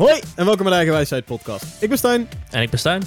[0.00, 1.82] Hoi en welkom bij de Eigen Wijsheid podcast.
[1.82, 3.02] Ik ben Stijn En ik ben Stijn.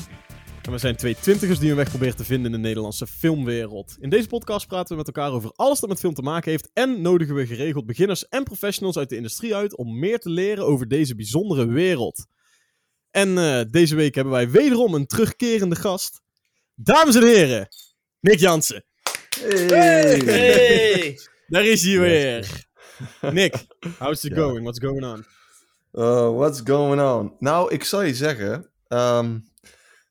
[0.61, 3.97] en we zijn twee twintigers die hun weg proberen te vinden in de Nederlandse filmwereld.
[3.99, 6.69] In deze podcast praten we met elkaar over alles dat met film te maken heeft
[6.73, 10.65] en nodigen we geregeld beginners en professionals uit de industrie uit om meer te leren
[10.65, 12.25] over deze bijzondere wereld.
[13.11, 16.21] En eh, deze week hebben wij wederom een terugkerende gast.
[16.75, 17.67] Dames en heren,
[18.19, 18.85] Nick Jansen.
[19.39, 21.19] Hey!
[21.47, 22.65] Daar is hij weer.
[23.21, 23.65] Nick,
[23.97, 24.61] how's it going?
[24.61, 25.25] What's going on?
[25.93, 27.35] Uh, what's going on?
[27.39, 29.39] Nou, ik zal je zeggen, ehm,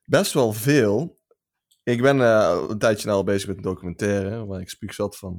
[0.04, 1.20] best wel veel.
[1.82, 5.18] Ik ben eh, een tijdje nou al bezig met een documentaire, waar ik spuug zat
[5.18, 5.38] van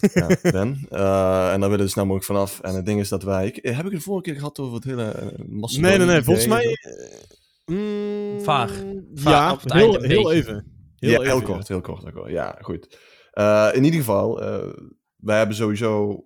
[0.00, 0.86] eh, ja, ben.
[0.90, 2.60] Eh, en daar willen we dus nou mogelijk vanaf.
[2.60, 3.46] En het ding is dat wij...
[3.46, 6.22] ik- heb ik het vorige keer gehad over het hele uh, Nee, nee, nee.
[6.22, 6.76] Volgens mij...
[7.66, 8.72] mm, Vaag.
[9.14, 10.72] Vaag, Ja, op het heel, heel even.
[10.96, 11.44] Heel ja, even, heel ja.
[11.44, 12.02] kort, heel kort.
[12.02, 12.30] heel kort.
[12.30, 12.98] Ja, goed.
[13.30, 14.68] Eh, in ieder geval, eh,
[15.16, 16.24] wij hebben sowieso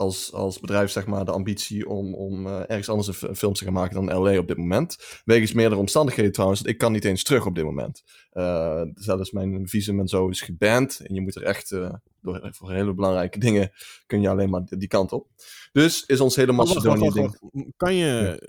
[0.00, 3.64] als, als bedrijf zeg maar de ambitie om, om eh, ergens anders een film te
[3.64, 5.20] gaan maken dan LA op dit moment.
[5.24, 8.02] Wegens meerdere omstandigheden trouwens, ik kan niet eens terug op dit moment.
[8.30, 12.48] Eh, zelfs mijn visum en zo is geband en je moet er echt, eh, door,
[12.50, 13.70] voor hele belangrijke dingen
[14.06, 15.26] kun je alleen maar die, kant op.
[15.72, 17.38] Dus is ons hele Macedonië ding...
[17.76, 18.42] Kan je,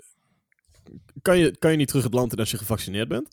[1.21, 3.29] kan, je, kan je niet terug het land in als je gevaccineerd bent?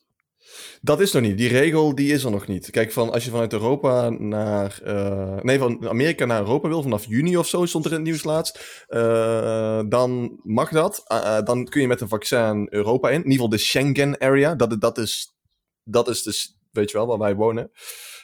[0.81, 1.39] Dat is nog niet.
[1.39, 2.71] Die regel die is er nog niet.
[2.71, 4.81] Kijk, van als je vanuit Europa naar.
[4.85, 8.07] eh, nee, van Amerika naar Europa wil, vanaf juni of zo stond er in het
[8.07, 8.85] nieuws laatst.
[8.87, 11.03] eh, dan mag dat.
[11.07, 13.15] Eh, dan kun je met een vaccin Europa in.
[13.15, 14.55] In ieder geval de Schengen area.
[14.55, 15.35] Dat, dat, is,
[15.85, 17.71] dat is dus, weet je wel, waar wij wonen.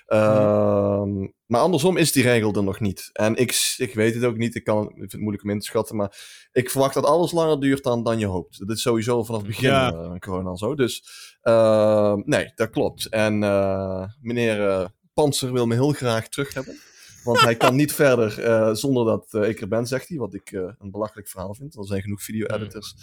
[0.07, 3.11] Ehm, Maar andersom is die regel er nog niet.
[3.13, 4.55] En ik, ik weet het ook niet.
[4.55, 5.97] Ik, kan, ik vind het moeilijk om in te schatten.
[5.97, 6.17] Maar
[6.53, 8.59] ik verwacht dat alles langer duurt dan, dan je hoopt.
[8.67, 9.93] Dat is sowieso vanaf het begin Ja.
[9.93, 10.75] eh, corona al zo.
[10.75, 11.05] Dus
[11.43, 13.09] uh, nee, dat klopt.
[13.09, 16.79] En uh, meneer uh, Panzer wil me heel graag terug hebben.
[17.25, 20.19] Want hij kan niet verder uh, zonder dat uh, ik er ben, zegt hij.
[20.19, 21.77] Wat ik uh, een belachelijk verhaal vind.
[21.77, 22.95] Er zijn genoeg video-editors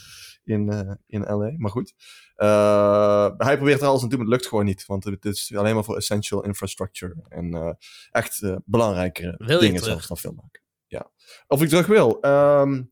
[0.43, 1.51] in, uh, in LA.
[1.57, 1.93] Maar goed.
[3.37, 4.85] Hij probeert er alles aan te doen, maar het lukt gewoon niet.
[4.85, 7.15] Want het is alleen maar voor essential infrastructure.
[7.29, 7.77] En
[8.11, 10.61] echt belangrijke wil dingen zelfs dan film maken.
[10.87, 11.11] Ja.
[11.47, 12.17] Of ik terug wil.
[12.25, 12.91] Um,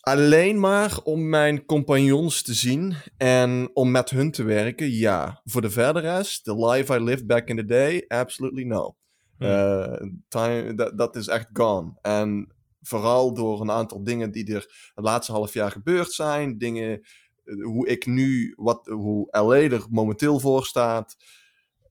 [0.00, 5.40] alleen maar om mijn compagnons te zien en om met hun te werken, ja.
[5.44, 8.96] Voor de verder rest, the life I lived back in the day, absolutely no.
[9.38, 11.98] Uh, time, dat, dat is echt gone.
[12.02, 16.58] En vooral door een aantal dingen die er het laatste half jaar gebeurd zijn.
[16.58, 17.06] Dingen,
[17.44, 21.16] uh, hoe ik nu, wat, hoe LA er momenteel voor staat.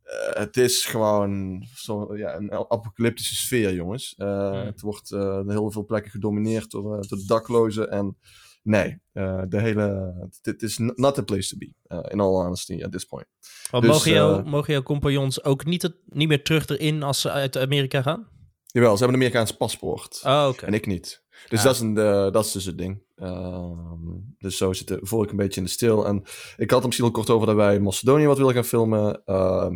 [0.06, 4.16] Uh, het is gewoon zo, ja, een apocalyptische sfeer, jongens.
[4.18, 4.66] Uh, mm.
[4.66, 7.92] Het wordt uh, heel veel plekken gedomineerd door, door de daklozen.
[7.92, 8.18] En
[8.68, 10.14] nee, uh, de hele.
[10.42, 13.26] Dit is not a place to be, uh, in all honesty, at this point.
[13.72, 17.32] Dus, mogen, jou, mogen jouw compagnons ook niet, het, niet meer terug erin als ze
[17.32, 18.28] uit Amerika gaan?
[18.66, 20.22] Jawel, ze hebben een Amerikaans paspoort.
[20.24, 20.68] Oh, okay.
[20.68, 21.26] En ik niet.
[21.50, 23.04] Dus dat, is een, uh, dat is dus het ding.
[23.16, 23.72] Uh,
[24.38, 26.06] dus zo zit voel ik een beetje in de stil.
[26.06, 26.24] En
[26.58, 29.22] ik had er misschien al kort over dat wij Macedonië wat willen gaan filmen.
[29.26, 29.70] Uh,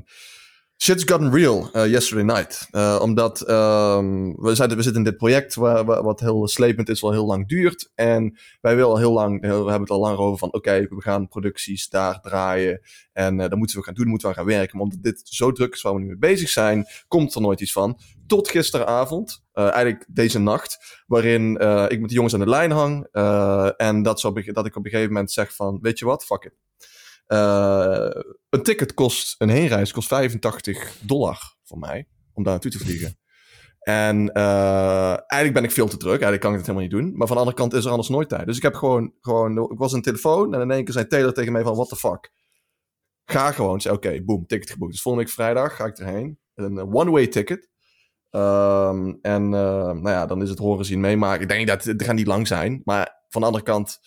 [0.83, 2.67] Shit's gotten real uh, yesterday night.
[2.71, 7.01] Uh, omdat um, we, zijn, we zitten in dit project waar, wat heel slepend is,
[7.01, 7.91] wel heel lang duurt.
[7.95, 11.01] En wij willen al heel lang, we hebben het al langer over van oké, we
[11.01, 12.81] gaan producties daar draaien.
[13.13, 14.77] En uh, dat moeten we gaan doen, moeten we gaan werken.
[14.77, 17.61] Maar omdat dit zo druk is waar we nu mee bezig zijn, komt er nooit
[17.61, 17.99] iets van.
[18.27, 22.71] Tot gisteravond, uh, eigenlijk deze nacht, waarin uh, ik met de jongens aan de lijn
[22.71, 23.07] hang.
[23.77, 26.53] En dat, dat ik op een gegeven moment zeg van, weet je wat, fuck it.
[27.33, 28.09] Uh,
[28.49, 33.19] een ticket kost, een heenreis kost 85 dollar voor mij, om daar naartoe te vliegen.
[33.79, 37.17] En uh, eigenlijk ben ik veel te druk, eigenlijk kan ik het helemaal niet doen.
[37.17, 38.45] Maar van de andere kant is er anders nooit tijd.
[38.45, 41.33] Dus ik heb gewoon, gewoon ik was de telefoon en in één keer zei Taylor
[41.33, 42.31] tegen mij van, what the fuck.
[43.25, 44.91] Ga gewoon, oké, boom, ticket geboekt.
[44.91, 46.39] Dus volgende week vrijdag ga ik erheen.
[46.55, 47.69] Een one-way ticket.
[48.31, 51.41] Um, en nou ja, dan is het horen zien meemaken.
[51.41, 52.81] Ik denk dat het gaat niet lang zijn.
[52.83, 53.99] Maar van de andere kant...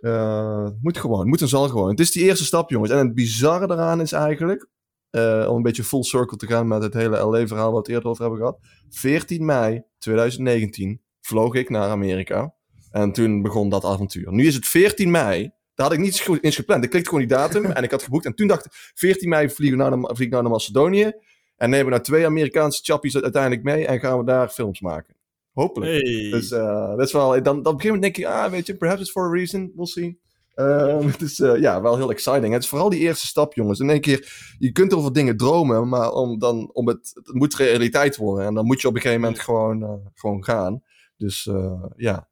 [0.00, 1.90] Uh, moet gewoon, moet en zal gewoon.
[1.90, 2.90] Het is die eerste stap, jongens.
[2.90, 4.68] En het bizarre daaraan is eigenlijk,
[5.10, 8.08] uh, om een beetje full circle te gaan met het hele LA-verhaal wat we eerder
[8.08, 8.58] over hebben gehad.
[8.90, 12.54] 14 mei 2019 vloog ik naar Amerika.
[12.90, 14.32] En toen begon dat avontuur.
[14.32, 15.50] Nu is het 14 mei.
[15.74, 16.84] Daar had ik niet eens gepland.
[16.84, 18.24] Ik klikte gewoon die datum en ik had geboekt.
[18.24, 21.12] En toen dacht ik, 14 mei vlieg ik naar, naar Macedonië.
[21.56, 25.13] En nemen we nou twee Amerikaanse chappies uiteindelijk mee en gaan we daar films maken.
[25.54, 25.92] Hopelijk.
[25.92, 26.30] Hey.
[26.30, 27.30] Dus uh, dat is wel.
[27.30, 29.30] Dan, dan op een gegeven moment denk je, ah, weet je, perhaps it's for a
[29.30, 29.72] reason.
[29.74, 30.22] We'll see.
[30.54, 32.52] Uh, het is uh, ja, wel heel exciting.
[32.52, 33.80] Het is vooral die eerste stap, jongens.
[33.80, 37.54] In één keer, je kunt over dingen dromen, maar om dan, om het, het moet
[37.54, 38.46] realiteit worden.
[38.46, 40.82] En dan moet je op een gegeven moment gewoon, uh, gewoon gaan.
[41.16, 41.50] Dus
[41.96, 42.28] ja,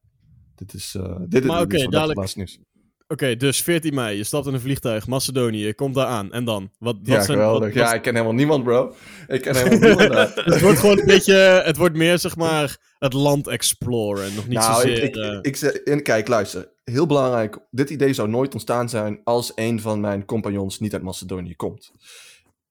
[0.55, 0.97] dit is.
[1.29, 2.59] dit maar oké, okay, dadelijk.
[3.13, 6.33] Okay, dus 14 mei, je stapt in een vliegtuig, Macedonië, je komt daar aan.
[6.33, 6.71] En dan?
[6.79, 7.75] Wat, wat ja, zijn, geweldig.
[7.75, 8.95] wat, ja, ik ken helemaal niemand, bro.
[9.27, 10.33] Ik ken helemaal niemand daar.
[10.45, 14.35] het wordt gewoon een beetje, het wordt meer zeg maar het land exploren.
[14.35, 15.03] Nog niet nou, zozeer...
[15.03, 16.69] Ik, ik, ik, ik, kijk, luister.
[16.85, 21.03] heel belangrijk, dit idee zou nooit ontstaan zijn als een van mijn compagnons niet uit
[21.03, 21.93] Macedonië komt.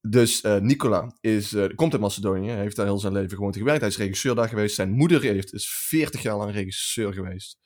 [0.02, 3.80] Dus uh, Nicola is, uh, komt uit Macedonië, heeft daar heel zijn leven gewoon gewerkt.
[3.80, 4.76] Hij is regisseur daar geweest.
[4.76, 7.60] Zijn moeder heeft, is 40 jaar lang regisseur geweest.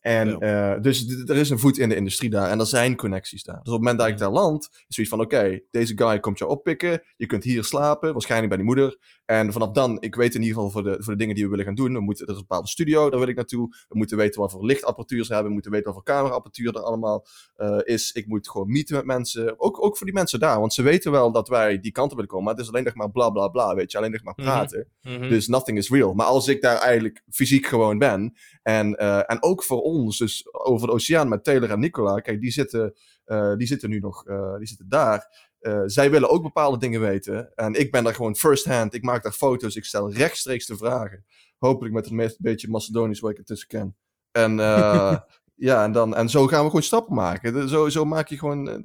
[0.00, 0.74] En ja.
[0.74, 3.58] uh, dus er is een voet in de industrie daar en er zijn connecties daar.
[3.62, 6.38] Dus op het moment dat ik daar land, is zoiets van: oké, deze guy komt
[6.38, 7.02] jou oppikken.
[7.16, 8.98] Je kunt hier slapen, waarschijnlijk bij die moeder.
[9.24, 11.50] En vanaf dan, ik weet in ieder geval voor de, voor de dingen die we
[11.50, 11.92] willen gaan doen.
[11.92, 13.68] We moeten, er is een bepaalde studio, daar wil ik naartoe.
[13.88, 15.48] We moeten weten wat voor lichtapparatuur ze hebben.
[15.48, 17.26] We moeten weten wat voor cameraapparatuur er allemaal
[17.56, 18.12] uh, is.
[18.12, 19.60] Ik moet gewoon meeten met mensen.
[19.60, 22.14] Ook, ook voor die mensen daar, want ze weten wel dat wij die kant op
[22.14, 22.44] willen komen.
[22.44, 23.98] Maar het is alleen nog maar bla bla bla, weet je.
[23.98, 24.88] Alleen nog maar praten.
[25.02, 25.28] Mm -hmm.
[25.28, 26.14] Dus nothing is real.
[26.14, 28.34] Maar als ik daar eigenlijk fysiek gewoon ben.
[28.62, 32.20] En, uh, en ook voor ons, dus over de oceaan met Taylor en Nicola.
[32.20, 32.94] Kijk, die zitten,
[33.26, 35.48] uh, die zitten nu nog uh, die zitten daar.
[35.86, 37.54] Zij willen ook bepaalde dingen weten.
[37.54, 38.94] En ik ben daar gewoon first hand.
[38.94, 39.76] Ik maak daar foto's.
[39.76, 41.24] Ik stel rechtstreeks de vragen.
[41.58, 43.96] Hopelijk met een beetje Macedonisch waar ik ertussen ken.
[44.30, 44.56] En
[45.68, 47.68] ja, en, dan, en zo gaan we gewoon stappen maken.
[47.68, 48.84] Zo, zo maak je gewoon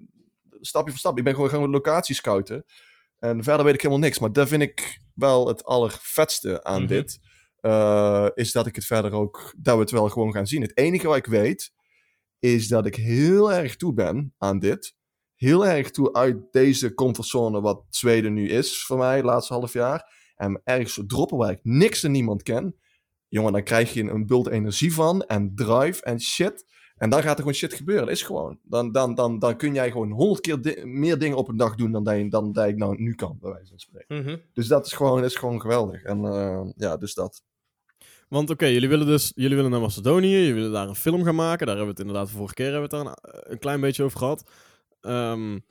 [0.66, 1.18] stapje voor stap.
[1.18, 2.66] Ik ben gewoon gaan locaties scouten.
[3.20, 4.20] En verder weet ik helemaal niks.
[4.20, 6.88] Maar dat vind ik wel het allervetste aan mm -hmm.
[6.88, 7.20] dit.
[7.66, 10.62] Uh, is dat ik het verder ook, dat we het wel gewoon gaan zien.
[10.62, 11.74] Het enige wat ik weet,
[12.40, 14.96] is dat ik heel erg toe ben aan dit.
[15.36, 19.74] Heel erg toe uit deze comfortzone wat Zweden nu is voor mij, het laatste half
[19.74, 20.14] jaar.
[20.36, 22.76] En ergens zo droppen waar ik niks en niemand ken.
[23.28, 26.66] Jongen, dan krijg je een bult energie van en drive en shit.
[26.96, 28.06] En dan gaat er gewoon shit gebeuren.
[28.06, 28.60] Dat is gewoon.
[28.64, 31.76] Dan, dan, dan, dan kun jij gewoon honderd keer di meer dingen op een dag
[31.76, 34.16] doen dan dat, je, dan dat ik nou nu kan, bij wijze van spreken.
[34.16, 34.42] Mm -hmm.
[34.54, 36.04] Dus dat is gewoon, is gewoon geweldig.
[36.04, 37.44] En uh, ja, dus dat.
[38.28, 41.24] Want oké, okay, jullie willen dus jullie willen naar Macedonië, jullie willen daar een film
[41.24, 41.68] gaan maken.
[41.68, 43.82] Daar hebben we het inderdaad de vorige keer hebben we het daar een, een klein
[43.82, 44.50] beetje over gehad.
[45.02, 45.66] Um,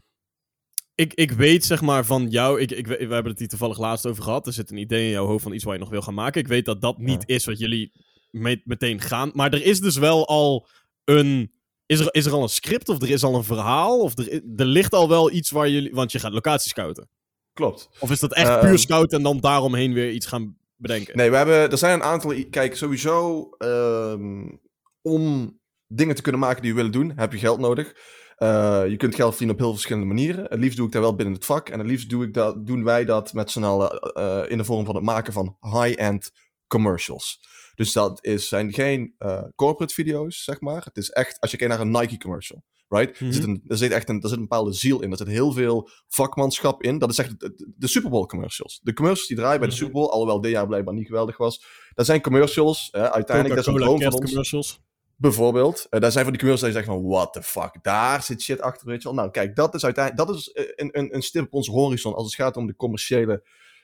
[0.95, 4.07] ik, ik weet zeg maar van jou, ik, ik, we hebben het hier toevallig laatst
[4.07, 4.47] over gehad.
[4.47, 6.41] Er zit een idee in jouw hoofd van iets waar je nog wil gaan maken.
[6.41, 7.35] Ik weet dat dat niet ja.
[7.35, 7.93] is wat jullie
[8.31, 9.31] mee, meteen gaan.
[9.35, 10.67] Maar er is dus wel al
[11.05, 11.53] een.
[11.87, 14.01] Is er, is er al een script of er is al een verhaal?
[14.01, 15.95] Of er, er ligt al wel iets waar jullie.
[15.95, 17.09] Want je gaat locaties scouten.
[17.53, 17.89] Klopt.
[17.99, 21.17] Of is dat echt uh, puur scouten en dan daaromheen weer iets gaan bedenken?
[21.17, 22.35] Nee, we hebben, er zijn een aantal.
[22.51, 23.49] Kijk, sowieso.
[23.59, 24.61] Um,
[25.03, 27.97] om dingen te kunnen maken die we willen doen, heb je geld nodig.
[28.39, 30.45] Uh, je kunt geld verdienen op heel verschillende manieren.
[30.45, 31.69] Het liefst doe ik dat wel binnen het vak.
[31.69, 34.65] En het liefst doe ik dat, doen wij dat met z'n allen uh, in de
[34.65, 36.31] vorm van het maken van high-end
[36.67, 37.41] commercials.
[37.75, 40.85] Dus dat is, zijn geen uh, corporate video's, zeg maar.
[40.85, 43.21] Het is echt, als je kijkt naar een Nike commercial, right?
[43.21, 45.11] Er, zit een, er, zit echt een, er zit een bepaalde ziel in.
[45.11, 46.99] Er zit heel veel vakmanschap in.
[46.99, 48.81] Dat is echt de, de Super Bowl commercials.
[48.83, 49.83] De commercials die draaien bij de Mhm.
[49.85, 51.65] Super Bowl, alhoewel dit jaar blijkbaar niet geweldig was.
[51.95, 54.33] Dat zijn commercials, hè, uiteindelijk, dat is een Coca-Cola droom van ons.
[54.33, 54.83] kerstcommercials.
[55.17, 55.87] Bijvoorbeeld.
[55.91, 58.61] Uh, daar zijn van die commercials je zegt van, what the fuck, daar zit shit
[58.61, 59.17] achter, weet je wel.
[59.17, 62.15] Nou, kijk, dat is uiteindelijk, dat is eh, een, een, een stip op onze horizon
[62.15, 63.43] als het gaat om de commerciële,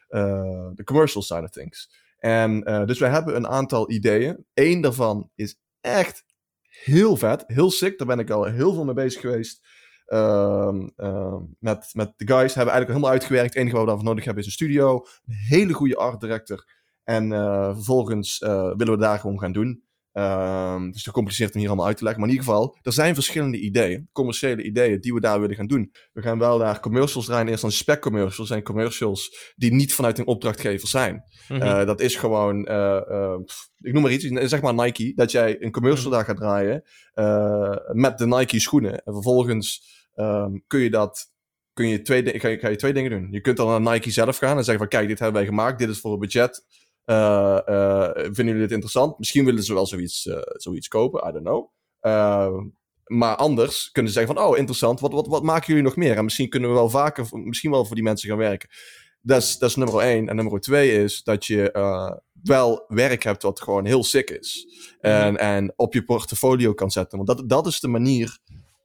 [0.09, 1.91] uh, de commercial side of things.
[2.19, 4.47] En uh, dus wij hebben een aantal ideeën.
[4.55, 6.25] Eén daarvan is echt
[6.85, 7.99] heel vet, heel sick.
[7.99, 9.69] Daar ben ik al heel veel mee bezig geweest.
[10.07, 13.49] Uh, uh, met, met de guys hebben we eigenlijk helemaal uitgewerkt.
[13.49, 14.95] Het enige wat we daarvoor nodig hebben is een studio.
[15.27, 16.65] Een hele goede art director.
[17.05, 19.83] En uh, vervolgens uh, willen we daar gewoon gaan doen.
[20.13, 22.21] Uh, dus te compliceerd om hier allemaal uit te leggen.
[22.23, 24.09] Maar in ieder geval, er zijn verschillende ideeën.
[24.13, 25.93] Commerciële ideeën die we daar willen gaan doen.
[26.13, 27.49] We gaan wel daar commercials draaien.
[27.49, 28.49] Eerst dan spec commercials.
[28.49, 31.23] zijn commercials die niet vanuit een opdrachtgever zijn.
[31.49, 31.63] Mhm.
[31.63, 35.13] Uh, dat is gewoon, uh, pff, ik noem maar iets, zeg maar Nike.
[35.15, 36.83] Dat jij een commercial daar gaat draaien
[37.93, 38.93] met de Nike schoenen.
[38.93, 41.33] En vervolgens um, kun je dat,
[41.73, 43.29] kun je twee, ga, je, ga je twee dingen doen.
[43.31, 45.79] Je kunt dan naar Nike zelf gaan en zeggen van kijk, dit hebben wij gemaakt.
[45.79, 46.65] Dit is voor een budget.
[47.11, 49.19] Uh, uh, vinden jullie dit interessant?
[49.19, 51.71] Misschien willen ze wel zoiets, uh, zoiets kopen, I don't know.
[53.05, 56.17] maar anders kunnen ze zeggen van, oh, interessant, wat, wat, wat maken jullie nog meer?
[56.17, 58.69] En misschien kunnen we wel vaker, misschien wel voor die mensen gaan werken.
[59.23, 60.29] Dat is, dat is nummer één.
[60.29, 61.71] En nummer twee is dat je
[62.43, 64.67] wel werk hebt wat gewoon heel sick is.
[65.01, 67.25] En, en op je portfolio kan zetten.
[67.25, 68.39] Want dat, dat is de manier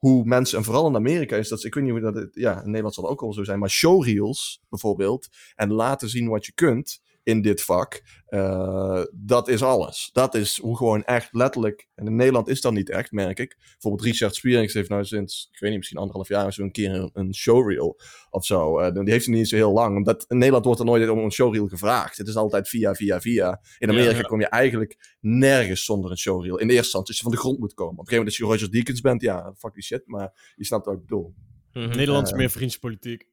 [0.05, 2.65] hoe mensen, en vooral in Amerika is dat, ik weet niet hoe dat, ja, in
[2.65, 6.51] Nederland zal het ook al zo zijn, maar showreels bijvoorbeeld, en laten zien wat je
[6.53, 10.09] kunt in dit vak, uh, dat is alles.
[10.13, 13.57] Dat is hoe gewoon echt letterlijk, en in Nederland is dat niet echt, merk ik.
[13.71, 16.93] Bijvoorbeeld Richard Spierings heeft nou sinds, ik weet niet, misschien anderhalf jaar zo een keer
[16.93, 18.79] een, een showreel of zo.
[18.79, 21.17] Uh, die heeft hij niet zo heel lang, omdat in Nederland wordt er nooit om
[21.17, 22.17] een showreel gevraagd.
[22.17, 23.61] Het is altijd via, via, via.
[23.77, 24.23] In Amerika ja, ja.
[24.23, 26.57] kom je eigenlijk nergens zonder een showreel.
[26.59, 27.93] In de eerste instantie, als je van de grond moet komen.
[27.93, 30.65] Op een gegeven moment als je Roger Deakins bent, ja, fuck die shit, maar je
[30.65, 31.33] snapt wat ik bedoel.
[31.73, 31.95] Mm-hmm.
[31.95, 33.27] Nederland is uh, meer vriendspolitiek.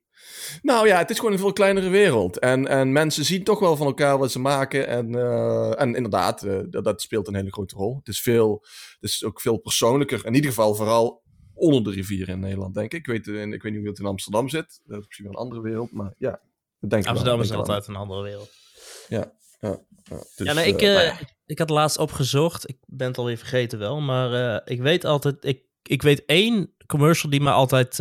[0.63, 2.39] Nou ja, het is gewoon een veel kleinere wereld.
[2.39, 4.87] En, en mensen zien toch wel van elkaar wat ze maken.
[4.87, 7.97] En, uh, en inderdaad, uh, dat, dat, speelt een hele grote rol.
[7.97, 8.67] Het is, veel,
[9.01, 10.27] het is ook veel persoonlijker.
[10.27, 11.23] In ieder geval vooral
[11.55, 12.99] onder de rivier in Nederland, denk ik.
[12.99, 14.81] Ik weet, uh, ik weet niet hoe het in Amsterdam zit.
[14.85, 16.41] Dat is misschien wel een andere wereld, maar ja.
[16.81, 18.51] Denk Amsterdam wel, is altijd een andere wereld.
[19.09, 19.79] Ja, ja.
[20.03, 20.25] ja.
[20.37, 22.69] Dus, ja ik, uh, ik had laatst opgezocht.
[22.69, 24.01] Ik ben het alweer vergeten wel.
[24.01, 25.37] Maar ik weet altijd.
[25.41, 27.99] Ik, ik weet één commercial die me altijd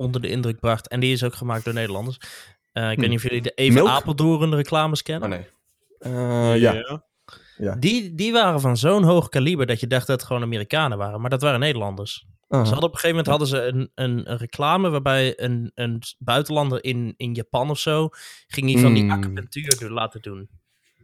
[0.00, 0.88] onder de indruk bracht.
[0.88, 2.16] En die is ook gemaakt door Nederlanders.
[2.16, 2.22] ik
[2.72, 3.00] weet Hm.
[3.08, 3.88] niet of jullie de Even Milk?
[3.88, 5.32] Apeldoorn reclames kennen.
[5.32, 5.46] Oh nee.
[5.98, 7.02] Eh, ja.
[7.56, 7.74] Ja.
[7.76, 11.20] Die, die waren van zo'n hoog kaliber dat je dacht dat het gewoon Amerikanen waren.
[11.20, 12.26] Maar dat waren Nederlanders.
[12.48, 16.02] Ze hadden op een gegeven moment hadden ze een, een, een reclame waarbij een, een
[16.18, 18.08] buitenlander in, in Japan of zo
[18.46, 19.10] ging hij van die Mm.
[19.10, 20.48] acupunctuur laten doen.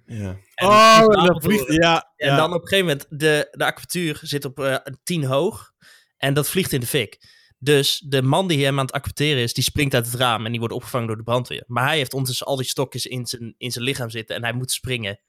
[0.06, 0.36] Ja.
[0.54, 1.72] En oh, die dat vliegt.
[1.72, 2.36] Ja, En ja.
[2.36, 5.72] dan op een gegeven moment, de, de acupunctuur zit op eh, een 10 hoog
[6.16, 7.34] en dat vliegt in de fik.
[7.58, 10.50] Dus de man die hem aan het acupuncteren is, die springt uit het raam en
[10.50, 11.64] die wordt opgevangen door de brandweer.
[11.66, 14.52] Maar hij heeft ondertussen al die stokjes in zijn, in zijn lichaam zitten en hij
[14.52, 15.20] moet springen.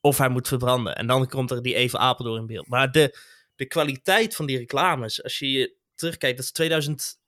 [0.00, 0.96] Of hij moet verbranden.
[0.96, 2.68] En dan komt er die even Apeldoorn in beeld.
[2.68, 3.18] Maar de,
[3.56, 7.18] de kwaliteit van die reclames, als je je terugkijkt, dat is 2008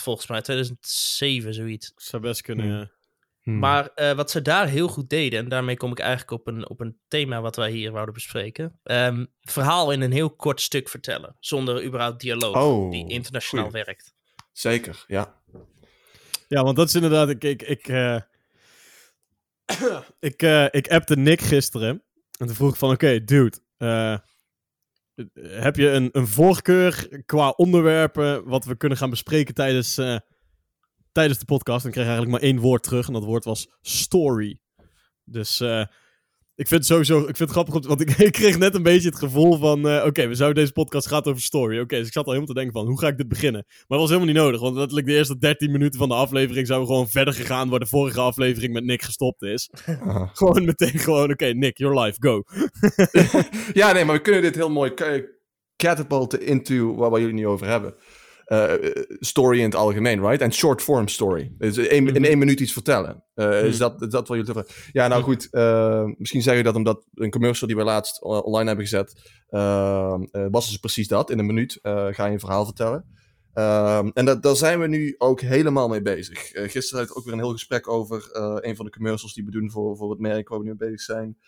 [0.00, 1.92] volgens mij, 2007 zoiets.
[1.96, 2.74] Zou best kunnen, Hmm.
[2.78, 2.90] ja.
[3.42, 3.58] Hm.
[3.58, 6.68] Maar eh, wat ze daar heel goed deden, en daarmee kom ik eigenlijk op een,
[6.68, 8.78] op een thema wat wij hier wouden bespreken.
[8.82, 13.84] Ehm, verhaal in een heel kort stuk vertellen, zonder überhaupt dialoog, Oh, die internationaal goeie.
[13.84, 14.14] werkt.
[14.52, 15.40] Zeker, ja.
[16.48, 17.28] Ja, want dat is inderdaad...
[17.28, 18.20] Ik, ik, ik, eh,
[20.20, 21.88] ik, eh, ik appte Nick gisteren.
[22.38, 23.58] En toen vroeg ik van, oké, dude.
[23.76, 24.16] eh,
[25.40, 30.16] heb je een, een voorkeur qua onderwerpen wat we kunnen gaan bespreken tijdens, eh,
[31.12, 31.80] tijdens de podcast?
[31.82, 33.06] En ik kreeg eigenlijk maar één woord terug.
[33.06, 34.58] En dat woord was story.
[35.24, 35.84] Dus eh,
[36.54, 39.08] ik vind het sowieso ik vind het grappig, want ik, ik kreeg net een beetje
[39.08, 39.88] het gevoel van...
[39.88, 41.80] eh, Oké, we zouden deze podcast gaat over story.
[41.80, 43.64] Oké, dus ik zat al helemaal te denken van, hoe ga ik dit beginnen?
[43.68, 46.66] Maar dat was helemaal niet nodig, want letterlijk de eerste 13 minuten van de aflevering...
[46.66, 49.70] zouden we gewoon verder gegaan waar de vorige aflevering met Nick gestopt is.
[50.32, 52.42] Gewoon meteen gewoon, oké, Nick, your life, go.
[53.80, 55.22] ja, nee, maar we kunnen dit heel mooi ca-
[55.76, 57.94] catapulten into waar we jullie nu over hebben.
[58.52, 60.40] Eh, story in het algemeen, right?
[60.40, 61.52] En short form story.
[61.58, 62.24] Dus in Mhm.
[62.24, 63.24] één minuut iets vertellen.
[63.34, 63.78] Eh, Is Mhm.
[63.78, 65.48] dat, dat wat jullie over Ja, nou goed.
[65.50, 69.30] eh, misschien zeg je dat omdat een commercial die we laatst online hebben gezet.
[70.50, 71.30] was dus precies dat.
[71.30, 73.04] In een minuut ga je een verhaal vertellen.
[74.14, 76.38] En dat, daar zijn we nu ook helemaal mee bezig.
[76.52, 78.28] Gisteren had ik ook weer een heel gesprek over
[78.64, 80.88] een van de commercials die we doen voor, voor het merk waar we nu mee
[80.90, 81.38] bezig zijn.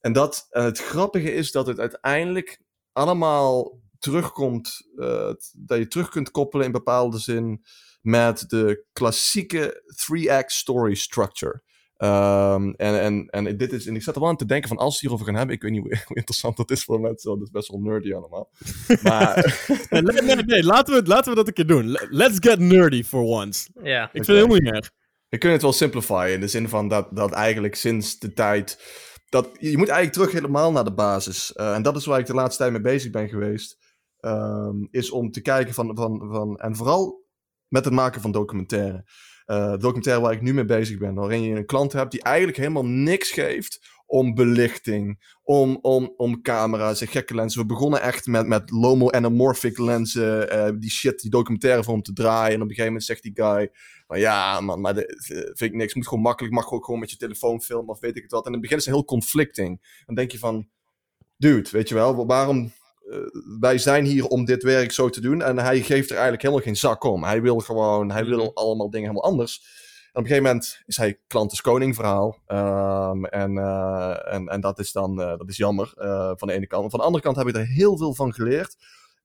[0.00, 2.60] En dat, het grappige is dat het uiteindelijk
[2.92, 7.64] allemaal terugkomt, eh, dat je terug kunt koppelen in bepaalde zin
[8.00, 11.62] met de klassieke three-act story structure.
[11.96, 14.78] Ehm, en, en, en dit is, en ik zat er wel aan te denken van
[14.78, 17.00] als we het hierover gaan hebben, ik weet niet hoe, hoe interessant dat is voor
[17.00, 18.50] mensen, want het is best wel nerdy allemaal.
[19.02, 21.88] Maar Nee, nee, nee, nee, laten, we, laten we dat een keer doen.
[21.88, 23.68] Le- Let's get nerdy for once.
[23.82, 24.90] Ja, Ik vind het helemaal niet erg.
[25.28, 28.78] We kunnen het wel simplifyen in de zin van dat, dat eigenlijk sinds de tijd.
[29.28, 31.52] Dat, je moet eigenlijk terug helemaal naar de basis.
[31.52, 33.78] Eh, en dat is waar ik de laatste tijd mee bezig ben geweest.
[34.24, 36.56] Ehm, is om te kijken van, van, van.
[36.56, 37.24] En vooral
[37.68, 39.04] met het maken van documentaire.
[39.44, 41.14] Eh, documentaire waar ik nu mee bezig ben.
[41.14, 46.42] Waarin je een klant hebt die eigenlijk helemaal niks geeft om belichting, om, om, om
[46.42, 47.60] camera's en gekke lenzen.
[47.60, 52.02] We begonnen echt met, met Lomo anamorphic lenzen, eh, die shit, die documentaire voor hem
[52.02, 52.54] te draaien.
[52.54, 53.70] En op een gegeven moment zegt die guy,
[54.06, 55.94] maar ja man, maar dat vind ik niks.
[55.94, 58.40] Moet gewoon makkelijk, mag ook gewoon met je telefoon filmen of weet ik het wat.
[58.40, 60.00] En in het begin is het heel conflicting.
[60.06, 60.68] Dan denk je van,
[61.36, 62.72] dude, weet je wel, waarom...
[63.14, 63.20] eh,
[63.58, 65.42] wij zijn hier om dit werk zo te doen.
[65.42, 67.24] En hij geeft er eigenlijk helemaal geen zak om.
[67.24, 69.82] Hij wil gewoon, hij wil allemaal dingen helemaal anders.
[70.12, 72.42] En op een gegeven moment is hij klant is koning verhaal.
[72.46, 75.92] Ehm, en, eh, en, en dat is dan eh, dat is jammer
[76.36, 76.90] van de ene kant.
[76.90, 78.76] Van de andere kant heb ik er heel veel van geleerd.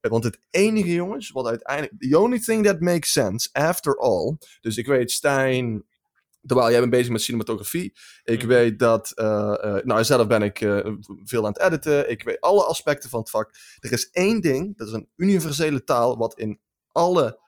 [0.01, 1.93] Want het enige, jongens, wat uiteindelijk.
[1.99, 4.37] The only thing that makes sense after all.
[4.61, 5.83] Dus ik weet, Stijn.
[6.45, 7.93] Terwijl jij bent bezig met cinematografie.
[8.23, 8.47] Ik Mhm.
[8.47, 9.11] weet dat.
[9.15, 10.93] eh, eh, nou, zelf ben ik eh,
[11.23, 12.09] veel aan het editen.
[12.09, 13.53] Ik weet alle aspecten van het vak.
[13.79, 16.17] Er is één ding, dat is een universele taal.
[16.17, 16.59] wat in
[16.91, 17.39] alle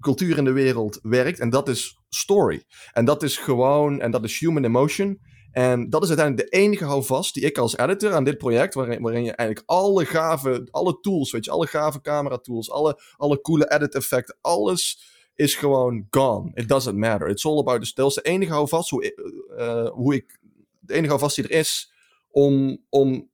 [0.00, 1.38] culturen in de wereld werkt.
[1.38, 2.62] En dat is story.
[2.92, 4.00] En dat is gewoon.
[4.00, 5.18] En dat is human emotion.
[5.52, 9.02] En dat is uiteindelijk de enige houvast die ik als editor aan dit project, waarin,
[9.02, 13.40] waarin je eigenlijk alle gave, alle tools, weet je, alle gave camera tools, alle, alle
[13.40, 15.02] coole edit effecten, alles
[15.38, 16.50] is gewoon gone.
[16.54, 17.28] It doesn't matter.
[17.28, 19.20] It's all about, dat is de enige houvast hoe, ik-
[19.56, 20.38] eh, hoe ik,
[20.80, 21.92] de enige houvast die er is
[22.30, 23.30] om, om,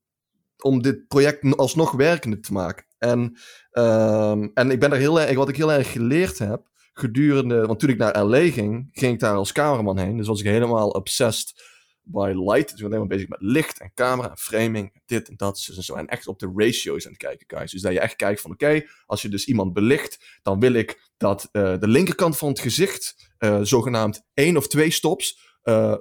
[0.61, 2.85] om dit project alsnog werkende te maken.
[2.97, 3.37] En,
[3.71, 7.79] ehm, en ik ben er heel erg, wat ik heel erg geleerd heb, gedurende, want
[7.79, 10.17] toen ik naar LA ging, ging ik daar als cameraman heen.
[10.17, 11.61] Dus was ik helemaal obsessed
[12.05, 12.69] by light.
[12.69, 15.63] Dus ik ben helemaal bezig met licht en camera en framing, dit en dat.
[15.65, 15.95] Dus en, zo.
[15.95, 17.71] en echt op de ratio's aan het kijken, guys.
[17.71, 21.11] Dus dat je echt kijkt van, oké, als je dus iemand belicht, dan wil ik
[21.17, 25.95] dat eh, de linkerkant van het gezicht eh, zogenaamd één of twee stops eh,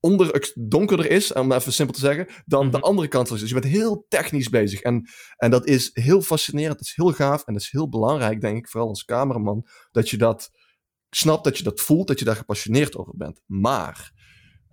[0.00, 2.86] onder donkerder is, om even simpel te zeggen, dan de Mhm.
[2.86, 3.28] andere kant.
[3.28, 4.80] Dus je bent heel technisch bezig.
[4.80, 8.40] En, en dat is heel fascinerend, dat is heel gaaf en dat is heel belangrijk,
[8.40, 10.50] denk ik, vooral als cameraman, dat je dat
[11.10, 13.40] snapt, dat je dat voelt, dat je daar gepassioneerd over bent.
[13.46, 14.12] Maar,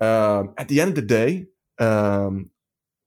[0.02, 2.44] ehm at the end of the day, ehm,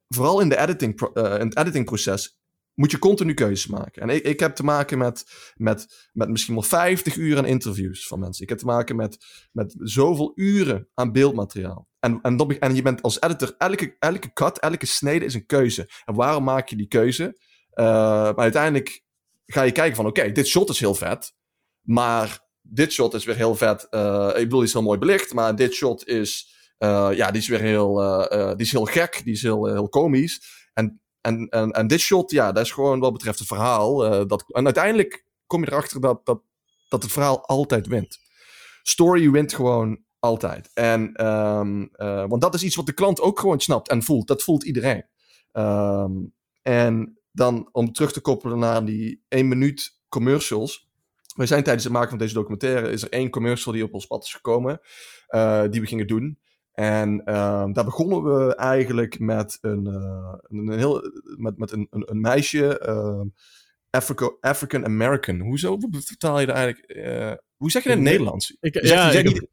[0.08, 2.38] vooral in, de editing eh, in het editingproces
[2.74, 4.02] moet je continu keuzes maken.
[4.02, 5.24] En ik, ik heb te maken met,
[5.56, 8.42] met, met misschien wel 50 uur aan interviews van mensen.
[8.42, 11.88] Ik heb te maken met, met zoveel uren aan beeldmateriaal.
[12.00, 15.88] En, en, en je bent als editor, elke, elke cut, elke snede is een keuze.
[16.04, 17.38] En waarom maak je die keuze?
[17.70, 19.02] Eh, maar uiteindelijk
[19.46, 21.34] ga je kijken van, oké, dit shot is heel vet.
[21.80, 23.86] Maar dit shot is weer heel vet.
[23.90, 25.34] Eh, ik bedoel, die is heel mooi belicht.
[25.34, 26.54] Maar dit shot is,
[27.16, 29.20] ja, die is weer heel, eh, eh, die is heel gek.
[29.24, 30.40] Die is heel, heel komisch.
[30.74, 34.04] En, en, en, en dit shot, ja, dat is gewoon wat betreft het verhaal.
[34.04, 36.42] eh, dat, en uiteindelijk kom je erachter dat, dat,
[36.88, 38.18] dat het verhaal altijd wint.
[38.82, 40.70] Story wint gewoon altijd.
[40.74, 44.26] En, ehm, eh, want dat is iets wat de klant ook gewoon snapt en voelt.
[44.26, 45.06] Dat voelt iedereen.
[45.52, 46.12] Ehm,
[46.62, 50.88] en dan om terug te koppelen naar die 1 minuut commercials.
[51.34, 54.06] We zijn tijdens het maken van deze documentaire, is er één commercial die op ons
[54.06, 54.80] pad is gekomen,
[55.26, 56.38] eh, die we gingen doen.
[56.74, 61.02] En ehm, daar begonnen we eigenlijk met een, eh, een, een heel,
[61.36, 63.26] met, met een, een, een meisje, ehm,
[63.90, 65.40] Africa, African American.
[65.40, 66.86] Hoezo Hoe vertaal je dat eigenlijk?
[66.90, 68.12] eh, hoe zeg je dat in het.
[68.12, 68.56] Nederlands?
[68.60, 69.46] Ik, Je ja, je ik niet-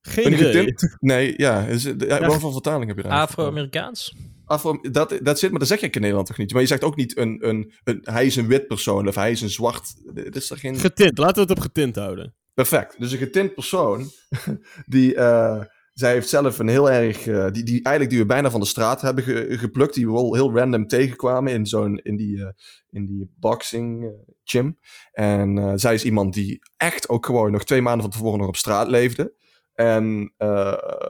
[0.00, 0.52] geen een idee.
[0.52, 1.60] getint- Nee, ja.
[1.66, 3.12] Is, het- ja, wat voor vertaling heb je daar?
[3.20, 4.16] Afro-Amerikaans?
[4.44, 6.52] Afro, dat, dat zit, maar dat zeg ik in Nederland toch niet?
[6.52, 9.30] Maar je zegt ook niet een, een, een, hij is een wit persoon of hij
[9.30, 10.14] is een zwart.
[10.14, 10.76] Dit is er geen...
[10.76, 12.34] Getint, laten we het op getint houden.
[12.54, 13.00] Perfect.
[13.00, 14.10] Dus een getint persoon,
[14.86, 15.62] die, eh,
[15.98, 18.66] zij heeft zelf een heel erg, eh, die, die eigenlijk die we bijna van de
[18.66, 22.48] straat hebben ge- geplukt, die we wel heel random tegenkwamen in zo'n, in die, eh,
[22.90, 24.10] in die boxing eh,
[24.44, 24.78] gym.
[25.12, 28.56] En zij is iemand die echt ook gewoon nog twee maanden van tevoren nog op
[28.56, 29.34] straat leefde.
[29.74, 30.34] En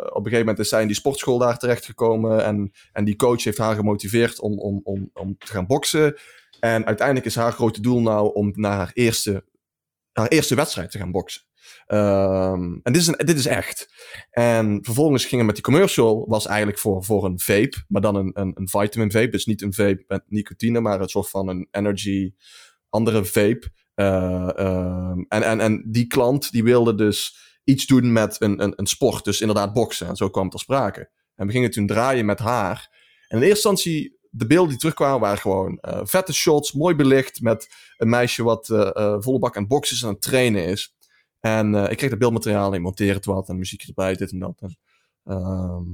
[0.09, 2.45] op een gegeven moment is zij in die sportschool daar terechtgekomen.
[2.45, 6.17] En, en die coach heeft haar gemotiveerd om, om, om, om te gaan boksen.
[6.61, 9.45] En uiteindelijk is haar grote doel nou om naar haar eerste,
[10.13, 11.48] haar eerste wedstrijd te gaan boksen.
[11.87, 13.89] Ehm, en dit is, dit is echt.
[14.31, 18.31] En vervolgens gingen met die commercial, was eigenlijk voor, voor een vape, maar dan een,
[18.35, 19.29] een, een vitamin vape.
[19.29, 22.33] Dus niet een vape met nicotine, maar een soort van een energy,
[22.89, 23.71] andere vape.
[23.95, 28.73] Eh, ehm, en, en, en die klant die wilde dus iets doen met een, een,
[28.77, 30.07] een sport, dus inderdaad boksen.
[30.07, 31.11] En zo kwam het ter sprake.
[31.35, 32.97] En we gingen toen draaien met haar.
[33.29, 37.41] En in eerste instantie, de beelden die terugkwamen waren gewoon eh, vette shots, mooi belicht,
[37.41, 40.97] met een meisje wat eh, volle bak aan het boksen aan het trainen is.
[41.41, 44.39] En eh, ik kreeg dat beeldmateriaal, ik monteer het wat en muziekje erbij, dit en
[44.39, 44.61] dat.
[44.61, 44.79] En,
[45.25, 45.85] ehm,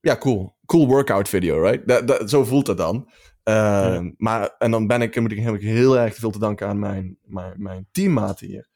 [0.00, 0.56] ja, cool.
[0.66, 1.88] Cool workout video, right?
[1.88, 3.10] Dat, dat, zo voelt het dan.
[3.42, 6.66] Ehm, Maar, en dan ben ik, moet ik, heb ik heel erg veel te danken
[6.66, 8.68] aan mijn, mijn, mijn teammaten hier.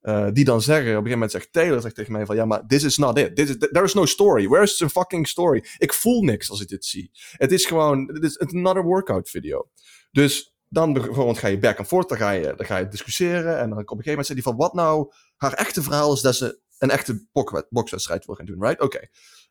[0.00, 2.44] Eh, die dan zeggen, op een gegeven moment zegt Taylor zegt tegen mij van, ja,
[2.44, 3.36] maar this is not it.
[3.36, 4.48] This is, there is no story.
[4.48, 5.64] Where is the fucking story?
[5.78, 7.10] Ik voel niks als ik dit zie.
[7.36, 9.68] Het is gewoon, het is another workout video.
[10.10, 13.58] Dus dan bijvoorbeeld ga je back and forth, dan ga je, dan ga je discussiëren.
[13.58, 16.20] En dan op een gegeven moment zegt hij van, wat nou haar echte verhaal is
[16.20, 18.80] dat ze een echte bok- bokswedstrijd wil gaan doen, right?
[18.80, 19.00] Oké.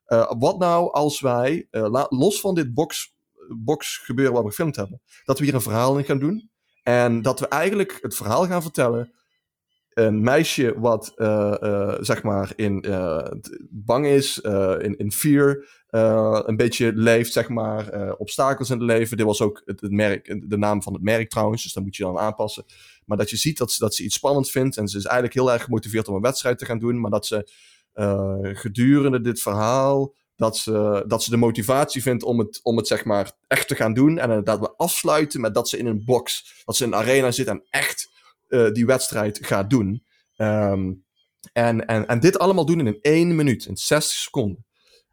[0.06, 3.16] Eh, wat nou als wij, eh, los van dit box,
[3.58, 6.52] boxgebeuren wat we gefilmd hebben, dat we hier een verhaal in gaan doen.
[6.84, 9.14] En dat we eigenlijk het verhaal gaan vertellen.
[9.90, 12.86] Een meisje wat, eh, zeg maar, in,
[13.70, 14.40] bang is,
[14.80, 19.18] in, in fear, eh, een beetje leeft, zeg maar, eh, obstakels in het leven.
[19.18, 22.04] Dit was ook het, merk, de naam van het merk trouwens, dus dat moet je
[22.04, 22.66] dan aanpassen.
[23.06, 25.34] Maar dat je ziet dat ze, dat ze iets spannends vindt en ze is eigenlijk
[25.34, 27.52] heel erg gemotiveerd om een wedstrijd te gaan doen, maar dat ze
[27.94, 32.88] eh, gedurende dit verhaal, dat ze, dat ze de motivatie vindt om het, om het
[32.88, 34.18] zeg maar echt te gaan doen.
[34.18, 37.32] En dat we afsluiten met dat ze in een box, dat ze in een arena
[37.32, 38.12] zit en echt
[38.74, 40.04] die wedstrijd gaat doen.
[40.36, 40.92] Ehm,
[41.54, 44.66] en, en, en dit allemaal doen in een één minuut, in 60 seconden.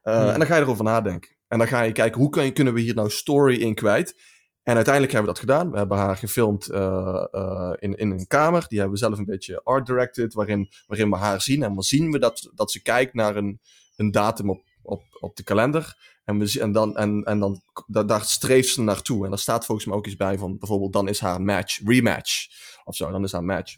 [0.03, 0.29] Eh, Hmm.
[0.29, 1.31] En dan ga je erover nadenken.
[1.49, 4.15] En dan ga je kijken, hoe kan kunnen we hier nou story in kwijt?
[4.63, 5.71] En uiteindelijk hebben we dat gedaan.
[5.71, 8.65] We hebben haar gefilmd eh, eh, in, in een kamer.
[8.69, 11.63] Die hebben we zelf een beetje art directed, waarin, waarin we haar zien.
[11.63, 13.61] En dan zien we dat, dat ze kijkt naar een,
[13.97, 15.97] een datum op, op, op de kalender.
[16.25, 19.25] En, we, en, dan, en, en dan, da- daar streeft ze naartoe.
[19.25, 22.47] En daar staat volgens mij ook iets bij van, bijvoorbeeld, dan is haar match, rematch.
[22.85, 23.77] Of zo, dan is haar match.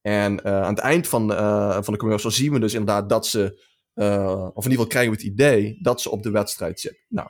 [0.00, 1.30] En aan het eind van,
[1.84, 3.62] van de commercial zien we dus inderdaad dat ze,
[4.00, 7.04] eh, of in ieder geval krijgen we het idee, dat ze op de wedstrijd zit.
[7.08, 7.28] Nou,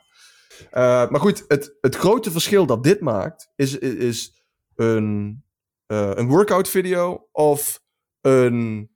[0.70, 4.42] eh, maar goed, het, het grote verschil dat dit maakt, is, is,
[4.74, 5.42] een,
[5.86, 7.82] eh, een workout video of
[8.20, 8.90] een,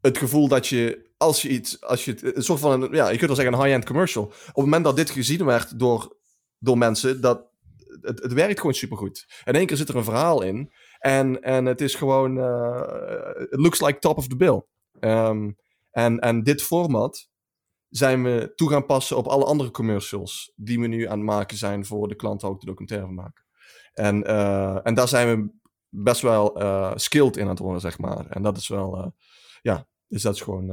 [0.00, 3.16] het gevoel dat je, als je iets, als je een soort van, een, ja, je
[3.16, 4.24] kunt wel zeggen een high-end commercial.
[4.24, 6.16] Op het moment dat dit gezien werd door,
[6.58, 7.50] door mensen, dat
[8.00, 9.42] het, het werkt gewoon supergoed.
[9.44, 12.36] In één keer zit er een verhaal in en, en het is gewoon,
[13.50, 14.62] it looks like top of the bill.
[15.00, 15.50] Ehm,
[15.90, 17.28] en, en dit format
[17.88, 21.56] zijn we toe gaan passen op alle andere commercials die we nu aan het maken
[21.56, 23.44] zijn voor de klanten ook de documentaire van maken.
[23.92, 25.50] En, eh, en daar zijn we
[25.88, 28.26] best wel eh skilled in aan het worden, zeg maar.
[28.26, 29.06] En dat is wel, eh,
[29.62, 30.70] ja, dus dat is gewoon,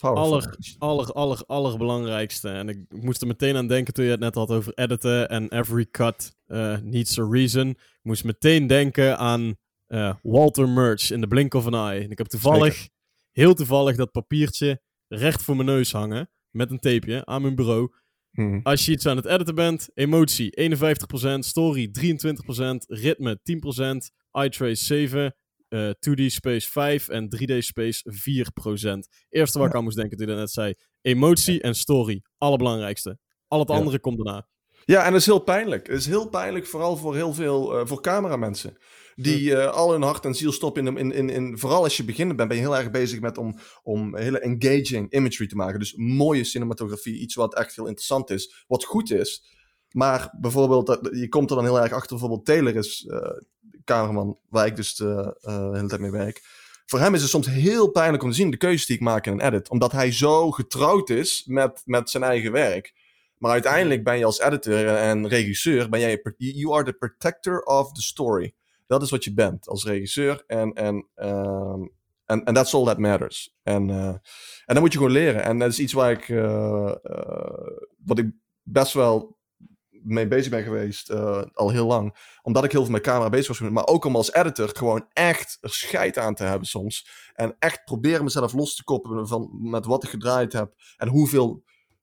[0.00, 2.48] aller, aller, aller, allerbelangrijkste.
[2.48, 5.48] En ik moest er meteen aan denken toen je het net had over editen en
[5.48, 7.68] every cut uh, needs a reason.
[7.68, 9.56] Ik moest meteen denken aan
[9.88, 12.04] uh, Walter Murch in The Blink of an Eye.
[12.04, 12.88] En ik heb toevallig.
[13.32, 16.30] Heel toevallig, dat papiertje recht voor mijn neus hangen.
[16.50, 17.94] Met een tapeje aan mijn bureau.
[18.30, 18.60] Hmm.
[18.62, 24.84] Als je iets aan het editen bent, emotie 51%, story 23%, ritme 10%, eye trace
[24.84, 25.36] 7,
[25.68, 29.08] uh, 2D space 5 en 3D space 4%.
[29.28, 33.18] Eerste waar ik aan moest denken toen je net zei, emotie en story, allerbelangrijkste.
[33.48, 34.48] Al het andere komt daarna.
[34.84, 35.86] Ja, en dat is heel pijnlijk.
[35.86, 38.76] Het is heel pijnlijk, vooral voor heel veel, uh, voor cameramensen.
[39.14, 42.04] Die uh, al hun hart en ziel stoppen in, in, in, in, Vooral als je
[42.04, 45.78] beginnend bent, ben je heel erg bezig met om, om hele engaging imagery te maken.
[45.78, 49.44] Dus mooie cinematografie, iets wat echt heel interessant is, wat goed is.
[49.90, 53.18] Maar bijvoorbeeld, dat, je komt er dan heel erg achter, bijvoorbeeld Taylor is uh,
[53.84, 55.36] cameraman, waar ik dus de
[55.72, 56.42] hele tijd mee werk.
[56.86, 59.26] Voor hem is het soms heel pijnlijk om te zien de keuzes die ik maak
[59.26, 59.70] in een edit.
[59.70, 62.92] Omdat hij zo getrouwd is met, met zijn eigen werk.
[63.42, 67.92] Maar uiteindelijk ben je als editor en regisseur, ben jij, you are the protector of
[67.92, 68.54] the story.
[68.86, 70.44] Dat is wat je bent als regisseur.
[70.46, 71.92] En, en, um,
[72.24, 73.54] en, en that's all that matters.
[73.62, 74.20] En, uh, en
[74.66, 75.42] dat moet je gewoon leren.
[75.42, 77.66] En dat is iets waar ik, uh, uh,
[78.04, 78.30] wat ik
[78.62, 79.38] best wel
[79.88, 81.10] mee bezig ben geweest
[81.54, 82.16] al heel lang.
[82.42, 83.70] Omdat ik heel veel met camera bezig was.
[83.70, 87.08] Maar ook om als editor gewoon echt er scheid aan te hebben soms.
[87.34, 90.74] En echt proberen mezelf los te koppelen van met wat ik gedraaid heb.
[90.96, 91.62] En hoeveel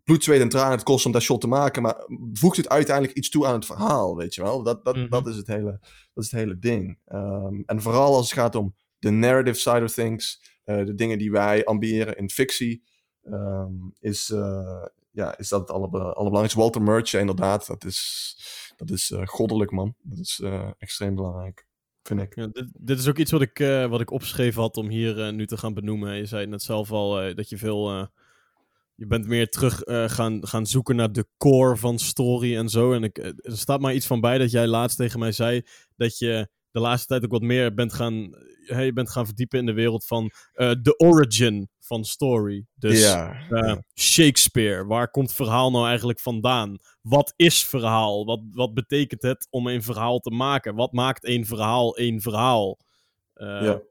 [0.10, 1.82] bloed, zweet en tranen het kost om dat shot te maken.
[1.82, 1.96] Maar
[2.34, 4.64] voegt het uiteindelijk iets toe aan het verhaal, weet je wel?
[4.64, 5.10] Dat, dat, mm -hmm.
[5.10, 5.80] dat, is, het hele,
[6.14, 7.00] dat is het hele ding.
[7.08, 10.42] Um, en vooral als het gaat om de narrative side of things.
[10.66, 12.84] Uh, de dingen die wij ambiëren in fictie.
[13.24, 16.60] Um, is, uh, ja, is dat het aller, allerbelangrijkste.
[16.60, 17.68] Walter Murch, inderdaad.
[17.68, 18.38] Dat is,
[18.76, 19.96] dat is uh, goddelijk, man.
[20.02, 20.42] Dat is
[20.78, 21.68] extreem belangrijk.
[22.04, 22.36] Vind ik.
[22.36, 23.58] Ja, dit, dit, is ook iets wat ik,
[23.90, 26.16] wat ik opgeschreven had om hier nu te gaan benoemen.
[26.16, 28.10] Je zei net zelf al dat je veel
[29.00, 32.94] je bent meer terug uh, gaan, gaan zoeken naar de core van story en zo.
[32.94, 35.62] En ik, er staat maar iets van bij dat jij laatst tegen mij zei
[35.96, 38.36] dat je de laatste tijd ook wat meer bent gaan,
[38.66, 42.66] hey, je bent gaan verdiepen in de wereld van uh, de origin van story.
[42.76, 43.84] Dus ja, uh, ja.
[44.00, 46.78] Shakespeare, waar komt verhaal nou eigenlijk vandaan?
[47.02, 48.26] Wat is verhaal?
[48.26, 50.76] Wat, wat betekent het om een verhaal te maken?
[50.76, 52.80] Wat maakt een verhaal een verhaal?
[53.34, 53.82] Ja.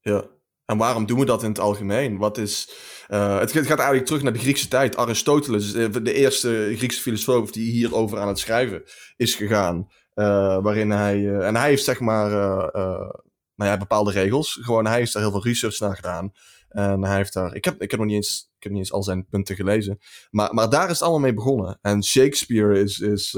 [0.00, 0.24] ja.
[0.68, 2.18] En waarom doen we dat in het algemeen?
[2.18, 2.70] Wat is,
[3.08, 4.96] uh, het gaat eigenlijk terug naar de Griekse tijd.
[4.96, 8.82] Aristoteles, de eerste Griekse filosoof die hierover aan het schrijven
[9.16, 9.76] is gegaan.
[10.14, 12.30] Uh, waarin hij, en hij heeft zeg maar,
[13.54, 14.58] nou ja, bepaalde regels.
[14.62, 16.32] Gewoon, hij heeft daar heel veel research naar gedaan.
[16.68, 18.92] En hij heeft daar, ik heb, ik heb nog niet eens, ik heb niet eens
[18.92, 19.98] al zijn punten gelezen.
[20.30, 21.78] Maar, maar daar is het allemaal mee begonnen.
[21.82, 23.36] En Shakespeare is, is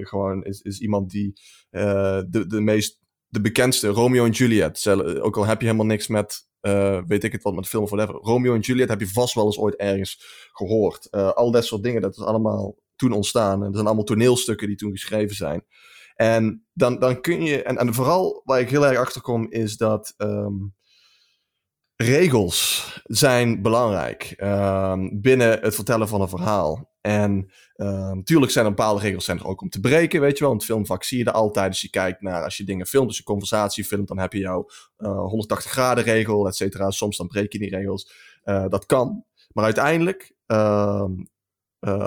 [0.00, 1.32] gewoon, is, is iemand die
[1.70, 4.88] de, de meest de bekendste, Romeo en Juliet.
[5.20, 8.14] Ook al heb je helemaal niks met, uh, weet ik het wat, met film whatever.
[8.14, 11.08] Romeo en Juliet heb je vast wel eens ooit ergens gehoord.
[11.10, 13.60] Uh, al dat soort dingen, dat is allemaal toen ontstaan.
[13.60, 15.64] En er zijn allemaal toneelstukken die toen geschreven zijn.
[16.14, 19.76] En dan, dan kun je, en, en vooral waar ik heel erg achter kom, is
[19.76, 20.74] dat um,
[21.96, 26.94] regels zijn belangrijk um, binnen het vertellen van een verhaal.
[27.06, 30.42] En natuurlijk um, zijn er bepaalde regels zijn er ook om te breken, weet je
[30.44, 30.52] wel.
[30.52, 31.68] In het filmvak zie je dat altijd.
[31.68, 34.38] Als je kijkt naar, als je dingen filmt, als je conversatie filmt, dan heb je
[34.38, 36.90] jouw uh, 180 graden regel, et cetera.
[36.90, 38.12] Soms dan breek je die regels.
[38.44, 39.24] Uh, dat kan.
[39.52, 41.04] Maar uiteindelijk, uh,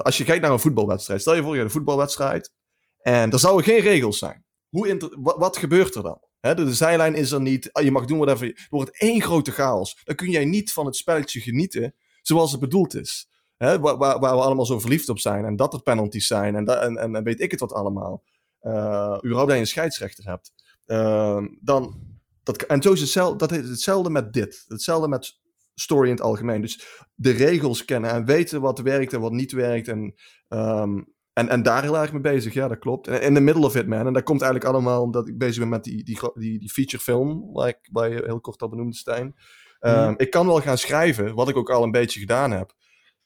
[0.01, 2.53] als je kijkt naar een voetbalwedstrijd, stel je voor je een voetbalwedstrijd
[3.01, 4.45] en er zouden geen regels zijn.
[4.69, 6.19] Hoe wat, wat gebeurt er dan?
[6.55, 7.69] De, zijlijn is er niet.
[7.81, 8.47] Je mag doen whatever.
[8.47, 10.01] Er wordt één grote chaos.
[10.03, 13.29] Dan kun jij niet van het spelletje genieten zoals het bedoeld is.
[13.59, 15.45] Hè, waar, we allemaal zo verliefd op zijn.
[15.45, 16.55] En dat er penalties zijn.
[16.55, 18.23] En, da, en, en, weet ik het wat allemaal.
[18.61, 20.53] Uh, überhaupt dat je een scheidsrechter hebt.
[20.87, 22.01] Uh, dan,
[22.43, 24.65] dat, en zo is hetzelfde, dat is hetzelfde met dit.
[24.67, 25.39] Hetzelfde met
[25.75, 26.61] story in het algemeen.
[26.61, 29.87] Dus de regels kennen en weten wat werkt en wat niet werkt.
[29.87, 30.13] En,
[30.47, 32.53] um, en, en daar heel erg mee bezig.
[32.53, 33.07] Ja, dat klopt.
[33.07, 34.07] En in the middle of it, man.
[34.07, 37.03] En dat komt eigenlijk allemaal omdat ik bezig ben met die, die, die, die feature
[37.03, 37.51] film.
[37.53, 39.35] Waar, ik, waar je heel kort al benoemde, Stijn.
[39.79, 40.13] Um, mm.
[40.17, 42.77] Ik kan wel gaan schrijven, wat ik ook al een beetje gedaan heb.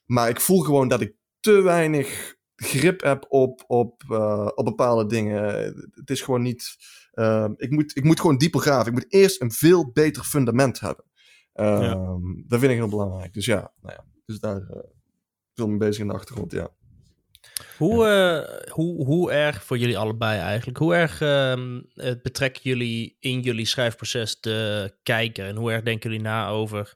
[0.04, 5.06] Maar ik voel gewoon dat ik te weinig grip heb op, op, uh, op bepaalde
[5.06, 5.42] dingen.
[5.90, 6.76] Het is gewoon niet.
[7.14, 8.86] Uh, ik, moet, ik moet gewoon dieper graven.
[8.86, 11.04] Ik moet eerst een veel beter fundament hebben.
[11.52, 11.94] Ja.
[12.46, 13.32] Dat vind ik heel belangrijk.
[13.32, 14.04] Dus ja, nou ja.
[14.26, 14.78] Dus daar uh,
[15.54, 16.68] veel mee bezig in de achtergrond, ja.
[17.78, 18.70] Hoe, ja.
[18.70, 21.80] hoe, hoe erg, voor jullie allebei eigenlijk, hoe erg ehm,
[22.22, 25.46] betrekken jullie in jullie schrijfproces de kijker?
[25.46, 26.94] En hoe erg denken jullie na over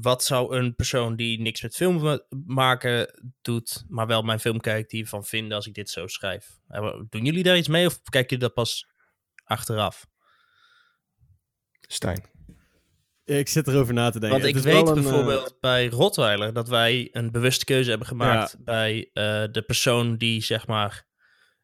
[0.00, 4.90] wat zou een persoon die niks met film maken doet, maar wel mijn film kijkt,
[4.90, 6.58] die van vinden als ik dit zo schrijf?
[7.08, 8.88] Doen jullie daar iets mee of kijken jullie dat pas
[9.44, 10.06] achteraf?
[11.80, 12.24] Stijn.
[13.24, 14.40] Ik zit erover na te denken.
[14.40, 18.08] Want ik weet wel een, eh, bijvoorbeeld bij Rottweiler dat wij een bewuste keuze hebben
[18.08, 21.06] gemaakt bij eh, de persoon die zeg maar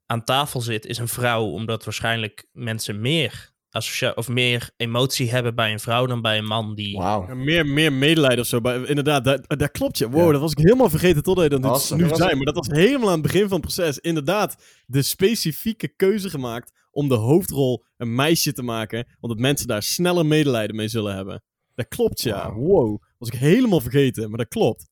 [0.07, 5.55] aan tafel zit, is een vrouw, omdat waarschijnlijk mensen meer associa of meer emotie hebben
[5.55, 6.97] bij een vrouw dan bij een man die.
[6.99, 8.61] Ja, meer, meer medelijden of zo.
[8.61, 10.11] Maar inderdaad, dat, dat klopt je.
[10.11, 10.33] Wow, Ja.
[10.33, 12.03] dat was ik helemaal vergeten totdat je dat nu, Awesome.
[12.03, 12.35] nu zei.
[12.35, 13.99] Maar dat was helemaal aan het begin van het proces.
[13.99, 19.07] Inderdaad, de specifieke keuze gemaakt om de hoofdrol een meisje te maken.
[19.21, 21.43] Omdat mensen daar sneller medelijden mee zullen hebben.
[21.75, 22.53] Dat klopt, ja.
[22.53, 23.03] Wow.
[23.19, 24.89] Was ik helemaal vergeten, maar dat klopt.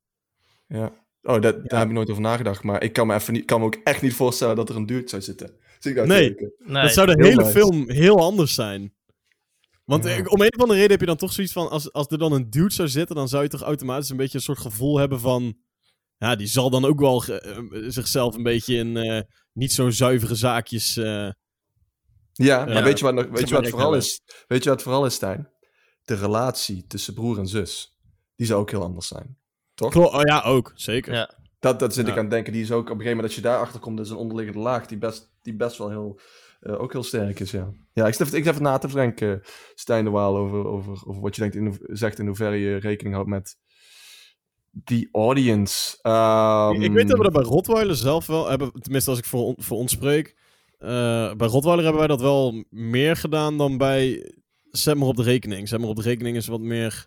[0.66, 0.92] Ja.
[1.22, 2.62] Oh, dat, daar heb ik nooit over nagedacht.
[2.62, 4.86] Maar ik kan me, even niet, kan me ook echt niet voorstellen dat er een
[4.86, 5.50] dude zou zitten.
[5.78, 6.34] Zie ik nou Nee.
[6.82, 7.50] dat zou de hele nice.
[7.58, 8.94] film heel anders zijn.
[9.84, 10.10] Want Ja.
[10.10, 11.70] eh, om een of andere reden heb je dan toch zoiets van...
[11.70, 14.38] Als, als er dan een dude zou zitten, dan zou je toch automatisch een beetje
[14.38, 15.56] een soort gevoel hebben van...
[16.18, 19.20] Ja, die zal dan ook wel ge- eh, zichzelf een beetje in eh,
[19.52, 20.96] niet zo'n zuivere zaakjes...
[20.96, 21.30] eh,
[22.32, 24.20] Ja, maar weet je wat, nog- weet je wat vooral is?
[24.46, 25.48] Weet je wat het vooral is, Stijn?
[26.04, 27.96] De relatie tussen broer en zus.
[28.36, 29.38] Die zou ook heel anders zijn.
[29.74, 29.90] Toch?
[29.90, 30.72] Klo- oh ja, ook.
[30.74, 31.12] Zeker.
[31.14, 31.37] Ja.
[31.58, 32.10] Dat, dat zit Ja.
[32.12, 32.52] ik aan het denken.
[32.52, 34.60] Die is ook op een gegeven moment, als je daarachter komt, dat is een onderliggende
[34.60, 36.20] laag die best, die best wel heel,
[36.60, 37.72] eh, ook heel sterk is, ja.
[37.92, 39.40] Ja, ik zit even, na te denken,
[39.74, 43.14] Stijn de Waal, over, over, over wat je denkt in, zegt in hoeverre je rekening
[43.14, 43.56] houdt met
[44.70, 45.98] die audience.
[46.02, 49.44] Ehm, Ik weet dat we dat bij Rottweiler zelf wel hebben, tenminste als ik voor,
[49.44, 50.36] on- voor ons spreek.
[50.78, 54.32] eh, bij Rottweiler hebben wij dat wel meer gedaan dan bij
[54.70, 55.68] Zet maar op de rekening.
[55.68, 57.06] Zet maar op de rekening is wat meer...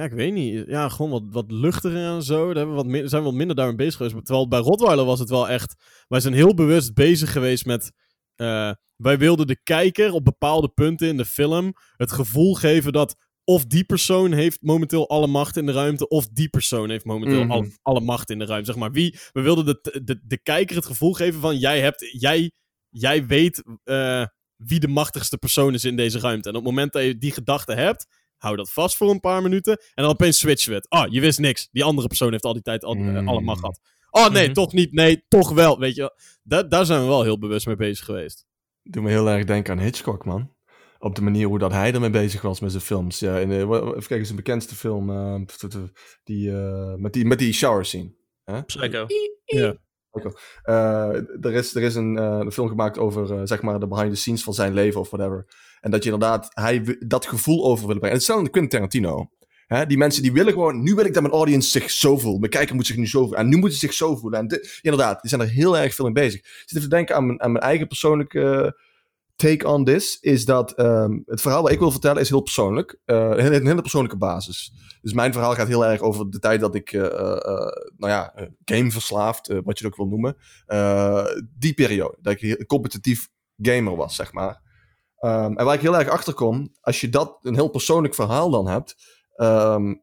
[0.00, 0.64] Ja, ik weet niet.
[0.66, 2.46] Ja, gewoon wat, wat luchtiger en zo.
[2.46, 4.24] Daar hebben we wat zijn we wat minder daarmee bezig geweest.
[4.24, 5.74] Terwijl bij Rottweiler was het wel echt...
[6.08, 7.92] Wij zijn heel bewust bezig geweest met...
[8.34, 13.16] eh, wij wilden de kijker op bepaalde punten in de film het gevoel geven dat
[13.44, 17.42] of die persoon heeft momenteel alle macht in de ruimte, of die persoon heeft momenteel
[17.42, 17.50] Mhm.
[17.50, 18.70] alle, alle macht in de ruimte.
[18.70, 22.08] Zeg maar, wie, we wilden de, de, de kijker het gevoel geven van, jij, hebt,
[22.20, 22.52] jij,
[22.88, 24.24] jij weet eh,
[24.56, 26.48] wie de machtigste persoon is in deze ruimte.
[26.48, 28.06] En op het moment dat je die gedachte hebt,
[28.40, 30.88] hou dat vast voor een paar minuten, en dan opeens switchen we het.
[30.88, 31.68] Ah, je wist niks.
[31.72, 33.28] Die andere persoon heeft al die tijd al, eh, Mm.
[33.28, 33.80] alle macht gehad.
[34.10, 34.52] Oh nee, Mhm.
[34.54, 34.92] toch niet.
[34.92, 35.78] Nee, toch wel.
[35.78, 36.12] Weet je, wel.
[36.42, 38.46] Da daar zijn we wel heel bewust mee bezig geweest.
[38.82, 40.54] Doe me heel erg denken aan Hitchcock, man.
[40.98, 43.18] Op de manier hoe dat hij ermee bezig was met zijn films.
[43.18, 45.40] Ja, in, eh, even kijken, zijn bekendste film, eh,
[46.24, 48.14] die, eh, met, die, met die shower scene.
[48.44, 48.62] Hè?
[48.62, 49.06] Psycho.
[49.44, 49.76] Ja.
[50.62, 53.88] Eh, er, is, er is een, eh, een film gemaakt over eh, zeg maar de
[53.88, 55.46] behind the scenes van zijn leven of whatever.
[55.80, 58.10] En dat je inderdaad hij, dat gevoel over wil brengen.
[58.10, 59.30] En hetzelfde Quentin Tarantino.
[59.66, 59.86] Hè?
[59.86, 62.38] Die mensen die willen gewoon, nu wil ik dat mijn audience zich zo voelt.
[62.38, 63.38] Mijn kijker moet zich nu zo voelen.
[63.38, 64.40] En nu moet hij zich zo voelen.
[64.40, 66.40] En inderdaad, die zijn er heel erg veel mee bezig.
[66.40, 68.76] Ik zit even te denken aan mijn, aan mijn eigen persoonlijke
[69.40, 70.18] take on this.
[70.20, 73.00] Is dat ehm, het verhaal wat ik wil vertellen is heel persoonlijk.
[73.04, 74.72] Eh, een, een hele persoonlijke basis.
[75.02, 78.34] Dus mijn verhaal gaat heel erg over de tijd dat ik, eh, eh, nou ja,
[78.64, 80.36] gameverslaafd, wat je het ook wil noemen.
[81.58, 82.16] Die periode.
[82.20, 84.62] Dat ik competitief gamer was, zeg maar.
[85.16, 88.50] Ehm, en waar ik heel erg achter kom, als je dat een heel persoonlijk verhaal
[88.50, 89.18] dan hebt.
[89.36, 89.94] ehm,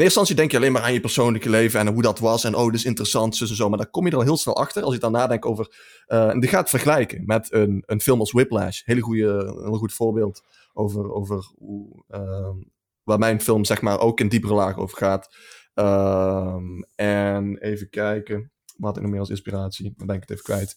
[0.00, 2.44] eerste instantie denk je alleen maar aan je persoonlijke leven en hoe dat was.
[2.44, 3.68] En oh, dit is interessant, zus en zo.
[3.68, 5.74] Maar daar kom je er al heel snel achter als je dan nadenkt over.
[6.06, 8.82] eh, en die gaat vergelijken met een, een film als Whiplash.
[8.84, 12.04] Hele goede, een heel goed voorbeeld over, over hoe.
[12.08, 12.56] ehm,
[13.02, 15.34] waar mijn film, zeg maar, ook in diepere laag over gaat.
[15.74, 18.52] Ehm, en even kijken.
[18.76, 19.92] Wat had ik nog meer als inspiratie?
[19.96, 20.76] Dan ben ik het even kwijt.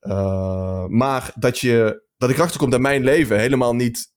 [0.00, 4.12] Eh, maar dat, je, dat ik erachter kom dat mijn leven helemaal niet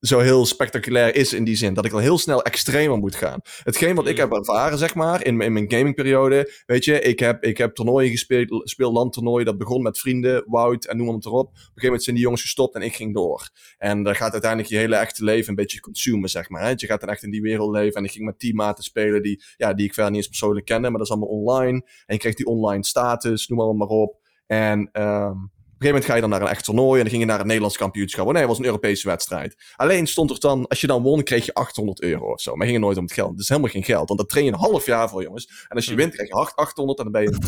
[0.00, 1.74] zo heel spectaculair is in die zin.
[1.74, 3.40] Dat ik al heel snel extremer moet gaan.
[3.62, 6.52] Hetgeen wat ik heb ervaren, zeg maar, in, in mijn gamingperiode.
[6.66, 9.46] Weet je, ik heb, ik heb toernooien gespeeld, speel landtoernooien.
[9.46, 11.24] Dat begon met vrienden, Wout en noem maar op.
[11.24, 13.50] Op een gegeven moment zijn die jongens gestopt en ik ging door.
[13.78, 16.62] En dan gaat uiteindelijk je hele echte leven een beetje consumen, zeg maar.
[16.62, 16.72] Hè?
[16.76, 17.94] Je gaat dan echt in die wereld leven.
[17.94, 20.88] En ik ging met teammaten spelen die, ja, die ik verder niet eens persoonlijk kende.
[20.88, 21.82] Maar dat is allemaal online.
[22.06, 24.16] En je kreeg die online status, noem maar, maar op.
[24.46, 26.96] En ehm, op een gegeven moment ga je dan naar een echt toernooi.
[26.96, 28.26] En dan ging je naar het Nederlands kampioenschap.
[28.26, 29.56] Oh nee, het was een Europese wedstrijd.
[29.76, 32.54] Alleen stond er dan, als je dan won, kreeg je 800 euro of zo.
[32.54, 33.30] Maar ging het nooit om het geld.
[33.30, 34.08] Het is helemaal geen geld.
[34.08, 35.66] Want dat train je een half jaar voor, jongens.
[35.68, 36.00] En als je Hmm.
[36.00, 37.40] wint, krijg je 800 en dan ben je een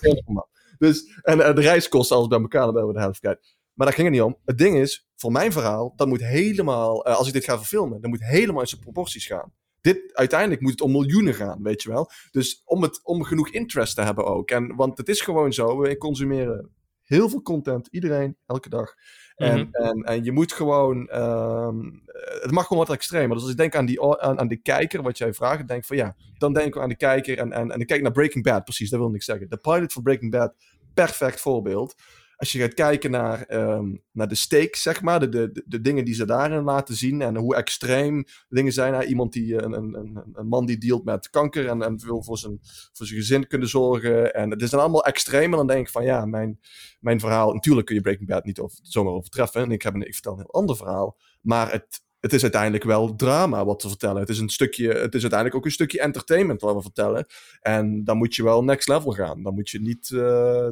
[0.00, 0.46] team.
[0.78, 3.56] dus, en eh, de reiskosten, alles bij elkaar, dan ben we de helft kwijt.
[3.74, 4.36] Maar daar ging het niet om.
[4.44, 8.00] Het ding is, voor mijn verhaal, dat moet helemaal, eh, als ik dit ga verfilmen,
[8.00, 9.52] dan moet helemaal in zijn proporties gaan.
[9.80, 12.10] Dit, uiteindelijk moet het om miljoenen gaan, weet je wel.
[12.30, 14.50] Dus om, het, om genoeg interest te hebben ook.
[14.50, 16.75] En, want het is gewoon zo, we consumeren
[17.06, 18.94] heel veel content, iedereen, elke dag.
[19.36, 19.84] En, Mhm.
[19.84, 23.34] en, en je moet gewoon, ehm, eh, het mag gewoon wat extremer.
[23.34, 25.96] Dus als ik denk aan, die, aan, aan de kijker, wat jij vraagt, denk van
[25.96, 27.38] ja, dan denk ik aan de kijker.
[27.38, 29.48] En, en, en ik kijk naar Breaking Bad, precies, dat wil ik zeggen.
[29.50, 30.54] De pilot van Breaking Bad,
[30.94, 31.94] perfect voorbeeld.
[32.36, 36.04] Als je gaat kijken naar, ehm, naar de stakes, zeg maar, de, de, de dingen
[36.04, 38.94] die ze daarin laten zien en hoe extreem dingen zijn.
[38.94, 39.04] Hè?
[39.04, 42.22] Iemand die, eh, een, een, een, een man die dealt met kanker en, en wil
[42.22, 42.58] voor zijn,
[42.92, 44.34] voor zijn gezin kunnen zorgen.
[44.34, 45.50] En het is dan allemaal extreem.
[45.50, 46.60] En dan denk ik van ja, mijn,
[47.00, 49.62] mijn verhaal, natuurlijk kun je Breaking Bad niet over, zomaar overtreffen.
[49.62, 51.16] En ik, heb een, ik vertel een heel ander verhaal.
[51.40, 54.20] Maar het, het is uiteindelijk wel drama wat we vertellen.
[54.20, 57.26] Het is, een stukje, het is uiteindelijk ook een stukje entertainment wat we vertellen.
[57.60, 59.42] En dan moet je wel next level gaan.
[59.42, 60.20] Dan moet je niet uh,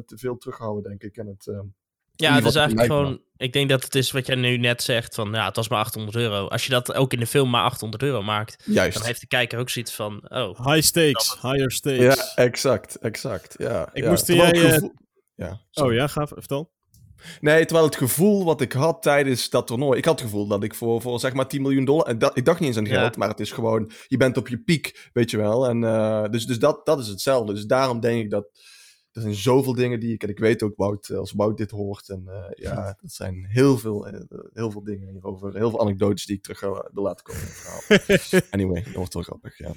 [0.05, 1.17] te veel terughouden, denk ik.
[1.17, 1.59] En het, uh,
[2.11, 3.21] ja, het is eigenlijk gewoon.
[3.37, 5.79] Ik denk dat het is wat jij nu net zegt: van ja, het was maar
[5.79, 6.47] 800 euro.
[6.47, 8.97] Als je dat ook in de film maar 800 euro maakt, Juist.
[8.97, 10.65] dan heeft de kijker ook zoiets van: oh.
[10.65, 12.15] High stakes, higher stakes.
[12.15, 13.55] Ja, exact, exact.
[13.57, 14.09] Ja, ik ja.
[14.09, 14.57] moest jij.
[14.57, 14.93] Gevoel...
[15.35, 16.73] Ja, oh ja, ga vertel.
[17.41, 19.97] Nee, terwijl het gevoel wat ik had tijdens dat toernooi.
[19.97, 22.05] Ik had het gevoel dat ik voor, voor zeg maar 10 miljoen dollar.
[22.05, 23.19] En dat, ik dacht niet eens aan geld, ja.
[23.19, 23.91] maar het is gewoon.
[24.07, 25.67] Je bent op je piek, weet je wel.
[25.67, 27.53] En uh, dus, dus dat, dat is hetzelfde.
[27.53, 28.47] Dus daarom denk ik dat.
[29.11, 30.23] Er zijn zoveel dingen die ik.
[30.23, 32.09] En ik weet ook, Wout, als Wout dit hoort.
[32.09, 34.19] En uh, ja, dat zijn heel veel, uh,
[34.53, 35.55] heel veel dingen hierover.
[35.55, 38.41] Heel veel anekdotes die ik terug ga, wil laten komen in het verhaal.
[38.55, 39.71] anyway, dat wordt wel grappig, ja.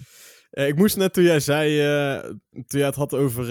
[0.66, 1.80] ik moest net toen jij zei.
[1.80, 3.50] eh, toen jij het had over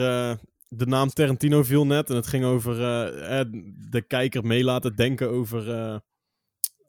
[0.70, 3.42] de naam Tarantino viel net en het ging over uh,
[3.90, 5.68] de kijker mee laten denken over.
[5.68, 5.98] Uh,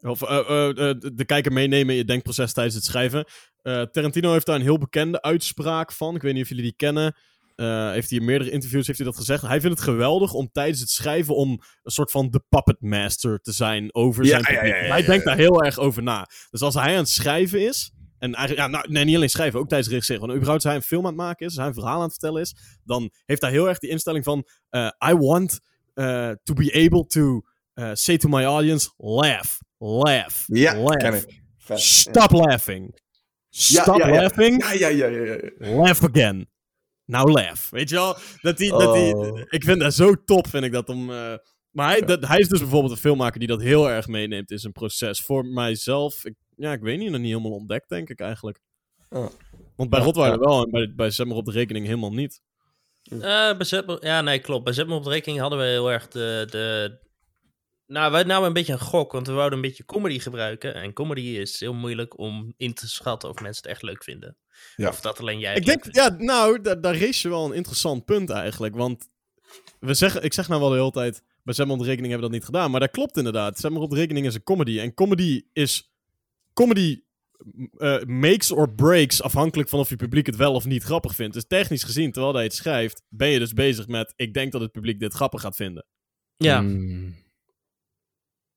[0.00, 0.28] of uh,
[1.14, 3.24] de kijker meenemen in je denkproces tijdens het schrijven.
[3.62, 6.14] Tarantino heeft daar een heel bekende uitspraak van.
[6.14, 7.14] Ik weet niet of jullie die kennen.
[7.92, 9.42] heeft hij in meerdere interviews heeft hij dat gezegd.
[9.42, 11.50] Hij vindt het geweldig om tijdens het schrijven om
[11.82, 14.74] een soort van de puppet master te zijn over Ja, zijn publiek.
[14.74, 16.28] ja, ja, Hij denkt daar heel erg over na.
[16.50, 19.60] Dus als hij aan het schrijven is, en eigenlijk, ja, nou, nee, niet alleen schrijven,
[19.60, 20.20] ook tijdens regisseren.
[20.20, 22.02] Gewoon überhaupt als hij een film aan het maken is, als hij een verhaal aan
[22.02, 22.54] het vertellen is,
[22.84, 25.60] dan heeft hij heel erg die instelling van, eh, I want
[25.94, 27.40] eh, to be able to
[27.74, 30.96] eh, say to my audience, laugh, laugh, Ja, laugh.
[30.96, 31.42] ken ik.
[31.56, 31.80] Vet.
[31.80, 33.00] Stop laughing.
[33.50, 34.14] Stop ja, ja.
[34.14, 34.62] laughing.
[34.62, 35.74] Ja, ja, ja, ja, ja.
[35.76, 36.48] Laugh again.
[37.04, 37.70] Now laugh.
[37.70, 38.16] Weet je wel?
[38.40, 39.40] Dat die, dat die, Oh.
[39.48, 41.06] ik vind dat zo top, vind ik dat om...
[41.70, 44.58] maar hij, dat, hij is dus bijvoorbeeld een filmmaker die dat heel erg meeneemt in
[44.58, 45.20] zijn proces.
[45.20, 48.60] Voor mijzelf, ik, ja, ik weet niet, nog niet helemaal ontdekt, denk ik eigenlijk.
[49.10, 49.26] Oh.
[49.76, 50.46] Want bij Ja, Rotweiler ja.
[50.46, 52.40] wel en bij, bij Zet maar op de rekening helemaal niet.
[53.02, 53.20] Eh,
[53.56, 54.64] bij Zet ja, nee, klopt.
[54.64, 56.98] Bij Zet op de rekening hadden we heel erg de, de...
[57.86, 60.74] Nou, wij namen een beetje een gok, want we wouden een beetje comedy gebruiken.
[60.74, 64.36] En comedy is heel moeilijk om in te schatten of mensen het echt leuk vinden.
[64.76, 64.88] Ja.
[64.88, 68.04] Of dat alleen jij Ik denk, ja, nou, da- daar race je wel een interessant
[68.04, 68.76] punt eigenlijk.
[68.76, 69.08] Want
[69.80, 72.12] we zeggen, ik zeg nou wel de hele tijd, bij Zet maar op de rekening
[72.12, 72.70] hebben we dat niet gedaan.
[72.70, 73.58] Maar dat klopt inderdaad.
[73.58, 74.78] Zet maar op de rekening is een comedy.
[74.78, 75.92] En comedy is...
[76.58, 77.02] Comedy
[77.76, 81.34] eh, makes or breaks afhankelijk van of je publiek het wel of niet grappig vindt.
[81.34, 84.12] Dus technisch gezien, terwijl hij het schrijft, ben je dus bezig met...
[84.16, 85.86] Ik denk dat het publiek dit grappig gaat vinden.
[86.36, 87.14] Ja, Mm.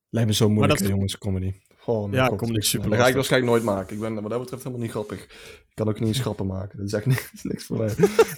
[0.08, 1.52] Lijkt me zo moeilijk, dat- jongens, comedy.
[1.82, 2.90] Gewoon, Ja, komt is niks super.
[2.90, 3.94] Dat ga ik waarschijnlijk nooit maken.
[3.94, 5.22] Ik ben wat dat betreft helemaal niet grappig.
[5.22, 6.78] Ik kan ook niet eens grappen maken.
[6.78, 7.94] Dat is echt niks, niks voor mij.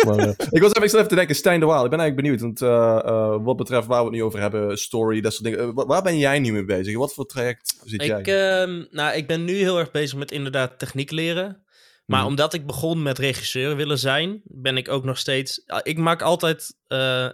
[0.07, 1.85] maar, eh, ik was even, even te denken, Stijn de Waal.
[1.85, 2.41] Ik ben eigenlijk benieuwd.
[2.41, 5.75] Want eh, eh, wat betreft waar we het nu over hebben, story, dat soort dingen.
[5.75, 6.97] Wa- waar ben jij nu mee bezig?
[6.97, 8.19] Wat voor traject zit jij?
[8.19, 11.65] ik, ehm, nou, ik ben nu heel erg bezig met inderdaad techniek leren.
[12.07, 12.29] Maar Mhm.
[12.29, 15.63] omdat ik begon met regisseur willen zijn, ben ik ook nog steeds...
[15.67, 17.29] ah, Ik maak altijd eh,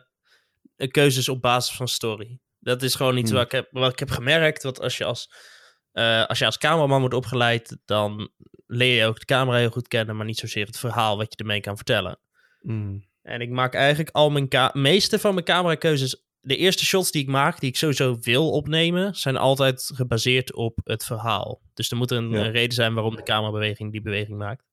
[0.91, 2.39] keuzes op basis van story.
[2.59, 3.39] Dat is gewoon iets Hmm.
[3.39, 4.63] wat, ik heb, wat ik heb gemerkt.
[4.63, 5.33] Want als je als,
[5.93, 8.31] eh, als je als cameraman wordt opgeleid, dan
[8.67, 11.37] leer je ook de camera heel goed kennen, maar niet zozeer het verhaal wat je
[11.37, 12.19] ermee kan vertellen.
[12.61, 13.09] Mm.
[13.23, 16.25] En ik maak eigenlijk al mijn meeste van mijn camerakeuzes.
[16.41, 20.79] De eerste shots die ik maak, die ik sowieso wil opnemen, zijn altijd gebaseerd op
[20.85, 21.61] het verhaal.
[21.75, 22.45] Dus er moet een, Ja.
[22.45, 24.65] een reden zijn waarom de camerabeweging die beweging maakt.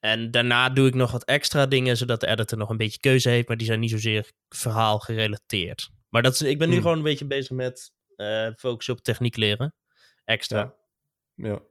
[0.00, 3.28] En daarna doe ik nog wat extra dingen, zodat de editor nog een beetje keuze
[3.28, 5.90] heeft, maar die zijn niet zozeer verhaal gerelateerd.
[6.08, 6.82] Maar dat is, ik ben nu Hmm.
[6.82, 9.74] gewoon een beetje bezig met eh focussen op techniek leren.
[10.28, 10.74] Extra.
[11.34, 11.62] Ja.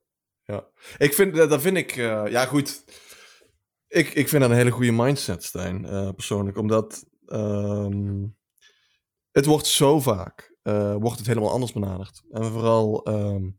[0.43, 0.67] Ja.
[0.97, 2.83] Ik vind, dat vind ik, eh, ja goed.
[3.87, 6.57] Ik, ik vind dat een hele goede mindset, Stijn, eh, persoonlijk.
[6.57, 8.25] Omdat ehm,
[9.31, 12.23] het wordt zo vaak, eh, wordt het helemaal anders benaderd.
[12.29, 13.49] En vooral ehm,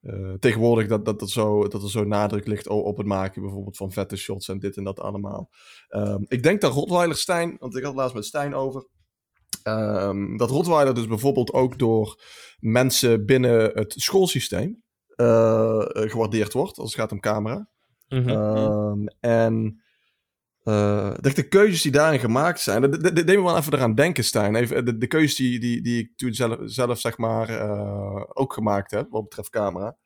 [0.00, 3.76] eh, tegenwoordig dat, dat, dat, zo, dat er zo nadruk ligt op het maken bijvoorbeeld
[3.76, 5.50] van vette shots en dit en dat allemaal.
[5.88, 8.86] Ehm, ik denk dat Rottweiler Stijn, want ik had het laatst met Stijn over.
[9.62, 12.22] Ehm, dat Rottweiler dus bijvoorbeeld ook door
[12.58, 14.82] mensen binnen het schoolsysteem
[15.16, 17.68] eh, gewaardeerd wordt als het gaat om camera.
[18.08, 18.28] Mhm.
[18.28, 19.80] Ehm, en
[20.62, 23.72] eh, dat de keuzes die daarin gemaakt zijn, dat, dat, dat deed me wel even
[23.74, 24.54] eraan denken, Stijn.
[24.54, 28.52] Even, de, de keuzes die, die, die ik toen zelf, zelf zeg maar, eh, ook
[28.52, 29.96] gemaakt heb, wat betreft camera.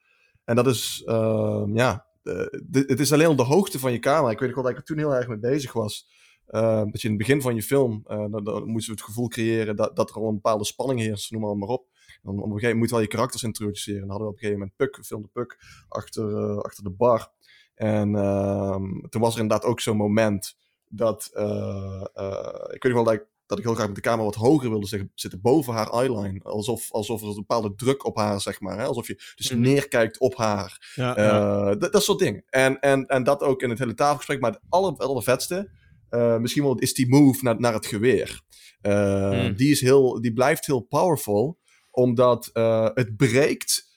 [0.44, 4.30] En dat is, ehm, ja, de- het is alleen op de hoogte van je camera.
[4.30, 6.08] Ik weet nog wel dat ik er toen heel erg mee bezig was.
[6.50, 9.08] Ehm, dat je in het begin van je film, eh, dan, dan moesten we het
[9.08, 11.86] gevoel creëren dat, dat er al een bepaalde spanning heerst, noem maar, maar op.
[12.22, 14.00] Dan, op een gegeven moment moet wel je karakters introduceren.
[14.00, 16.90] Dan hadden we op een gegeven moment Puck, we filmden Puck achter, eh, achter de
[16.90, 17.30] bar.
[17.74, 20.56] En ehm, toen was er inderdaad ook zo'n moment
[20.88, 24.00] dat, eh, eh, ik weet nog wel dat ik, dat ik heel graag met de
[24.02, 26.40] camera wat hoger wilde zitten, zitten boven haar eyeline.
[26.42, 28.78] Alsof, alsof er een bepaalde druk op haar, zeg maar.
[28.78, 28.84] Hè?
[28.84, 29.60] Alsof je dus Mhm.
[29.60, 30.92] neerkijkt op haar.
[30.94, 31.74] Ja, Eh, ja.
[31.74, 32.42] dat, dat soort dingen.
[32.48, 34.40] En, en, en dat ook in het hele tafelgesprek.
[34.40, 35.70] Maar het aller, allervetste,
[36.10, 38.40] eh, misschien wel, is die move naar, naar het geweer.
[38.80, 39.54] Eh, Hmm.
[39.54, 41.58] die, is heel, die blijft heel powerful,
[41.90, 43.88] omdat eh, het breekt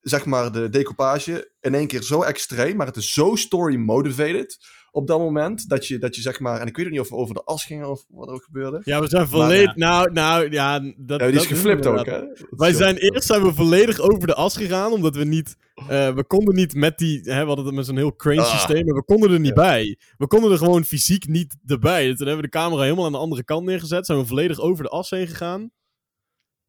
[0.00, 4.58] zeg maar, de decoupage in één keer zo extreem, maar het is zo story-motivated
[4.96, 7.14] op dat moment, dat je, dat je zeg maar, en ik weet niet of we
[7.16, 8.80] over de as gingen of wat er ook gebeurde.
[8.84, 12.20] Ja, we zijn volledig, nou, nou, ja, dat, Ja, die dat is geflipt ook, hè?
[12.50, 15.56] Wij zijn eerst zijn we volledig over de as gegaan, omdat we niet,
[15.88, 18.50] eh, we konden niet met die, hè, we hadden het met zo'n heel crane Ah.
[18.52, 19.54] systeem, en we konden er niet Ja.
[19.54, 19.98] bij.
[20.16, 22.06] We konden er gewoon fysiek niet erbij.
[22.06, 24.60] Dus toen hebben we de camera helemaal aan de andere kant neergezet, zijn we volledig
[24.60, 25.70] over de as heen gegaan.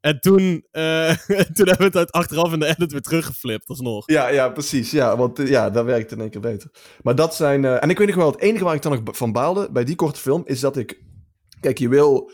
[0.07, 1.09] En toen, eh,
[1.55, 4.11] toen hebben we het achteraf in de edit weer teruggeflipt, alsnog.
[4.11, 4.91] Ja, ja, precies.
[4.91, 6.71] Ja, want eh, ja, dat werkt in één keer beter.
[7.01, 7.65] Maar dat zijn...
[7.65, 9.83] eh, en ik weet nog wel, het enige waar ik dan nog van baalde bij
[9.83, 11.01] die korte film, is dat ik...
[11.59, 12.31] Kijk, je wil...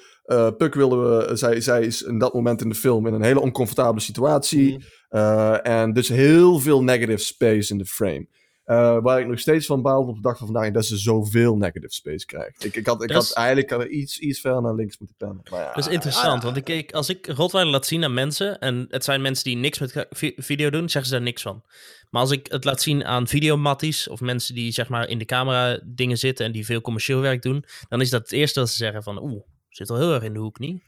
[0.58, 1.36] Puck wilde we...
[1.36, 4.86] Zij, zij is in dat moment in de film in een hele oncomfortabele situatie.
[5.10, 5.54] Mhm.
[5.54, 8.28] en dus heel veel negative space in de frame.
[8.64, 11.56] Eh, waar ik nog steeds van baalde op de dag van vandaag, dat ze zoveel
[11.58, 12.64] negative space krijgt.
[12.66, 15.42] Ik, ik had, ik had eigenlijk had er iets, iets verder naar links moeten pennen.
[15.52, 18.60] Maar ja, Dat is interessant, want ik, ik, als ik Rottweiler laat zien aan mensen,
[18.60, 20.06] en het zijn mensen die niks met
[20.36, 21.64] video doen, zeggen ze daar niks van.
[22.10, 25.26] Maar als ik het laat zien aan videomatties, of mensen die zeg maar in de
[25.26, 28.70] camera dingen zitten en die veel commercieel werk doen, dan is dat het eerste dat
[28.70, 30.82] ze zeggen van, oeh, zit wel heel erg in de hoek, niet?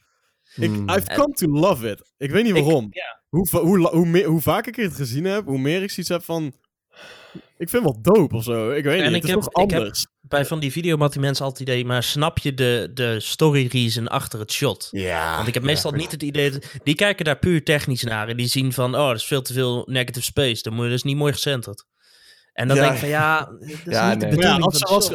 [0.56, 0.90] Ik, Hmm.
[0.90, 2.14] I've come to love it.
[2.18, 2.86] Ik weet niet waarom.
[2.86, 3.22] Ik- ja.
[3.30, 6.24] Hoe, hoe, hoe, meer, hoe vaker ik het gezien heb, hoe meer ik zoiets heb
[6.24, 6.54] van...
[7.58, 8.72] Ik vind het wel dope of zo.
[8.72, 10.06] Ik weet En niet, ik het is heb- toch ik heb- anders.
[10.22, 14.08] Bij van die videomattie mensen altijd het idee, maar snap je de, de story reason
[14.08, 14.88] achter het shot?
[14.92, 15.36] Ja.
[15.36, 18.38] Want ik heb meestal niet het idee, dat, die kijken daar puur technisch naar en
[18.38, 21.04] die zien van, oh, dat is veel te veel negative space, dan moet je dus
[21.04, 21.86] niet mooi gecenterd.
[22.56, 22.82] En dan Ja.
[22.84, 25.12] denk ik van, ja, dat is Ja, niet de ja, als, van als,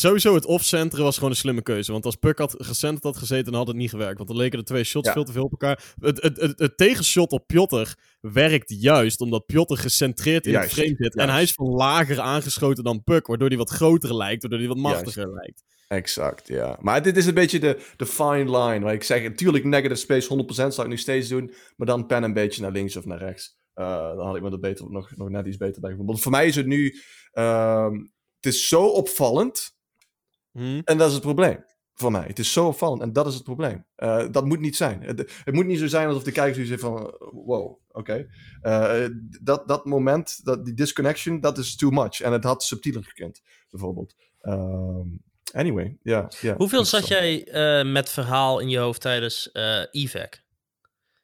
[0.00, 1.92] sowieso het off-centeren was gewoon een slimme keuze.
[1.92, 4.16] Want als Puck had gecenterd had gezeten, dan had het niet gewerkt.
[4.16, 5.12] Want dan leken de twee shots Ja.
[5.12, 5.82] veel te veel op elkaar.
[6.00, 10.78] Het, het, het, het tegenshot op Piotr werkt juist, omdat Piotr gecentreerd in Juist, het
[10.78, 11.16] frame zit.
[11.16, 14.68] En hij is van lager aangeschoten dan Puck, waardoor hij wat groter lijkt, waardoor hij
[14.68, 15.62] wat machtiger lijkt.
[15.88, 16.76] Exact, ja.
[16.80, 18.80] Maar dit is een beetje de, de fine line.
[18.80, 21.52] Waar ik zeg, natuurlijk negative space 100% zou ik nu steeds doen.
[21.76, 23.58] Maar dan pen een beetje naar links of naar rechts.
[23.80, 25.96] Eh, dan had ik me er beter, nog, nog net iets beter bij.
[25.96, 26.94] Want voor mij is het nu...
[27.32, 27.94] ehm,
[28.36, 29.76] het is zo opvallend.
[30.52, 30.80] Hm?
[30.84, 31.64] En dat is het probleem.
[31.94, 32.24] Voor mij.
[32.26, 33.02] Het is zo opvallend.
[33.02, 33.84] En dat is het probleem.
[33.94, 35.02] Eh, dat moet niet zijn.
[35.02, 37.06] Het, het moet niet zo zijn alsof de kijker heeft van...
[37.06, 38.26] eh, Wow, oké.
[39.42, 42.20] Dat, dat moment, dat, die disconnection, dat is too much.
[42.20, 44.14] En het had subtieler gekund, bijvoorbeeld.
[44.40, 45.06] Ehm,
[45.52, 46.28] anyway, ja.
[46.40, 47.48] ja, Hoeveel zat jij
[47.86, 50.48] met verhaal in je hoofd tijdens eh evac?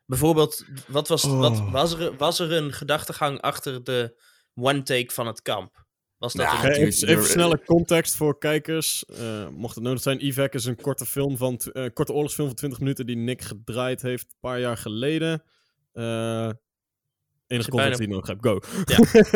[0.06, 1.38] Bijvoorbeeld, wat was, Oh.
[1.38, 4.20] wat, was, er, was er een gedachtegang achter de
[4.54, 5.84] one take van het kamp?
[6.18, 9.04] Was dat Nou, een- Even, snelle context voor kijkers.
[9.04, 12.56] Eh, mocht het nodig zijn, Evac is een korte, film van eh, korte oorlogsfilm van
[12.56, 15.42] 20 minuten die Nick gedraaid heeft een paar jaar geleden.
[15.92, 16.50] Eh
[17.46, 18.60] enige bijna- context die ik nodig heb, go.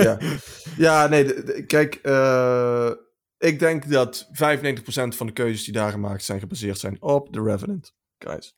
[0.03, 0.19] ja.
[0.87, 2.91] ja, nee, de- de- kijk, eh,
[3.39, 7.43] ik denk dat 95% van de keuzes die daar gemaakt zijn gebaseerd zijn op The
[7.43, 8.55] Revenant, guys.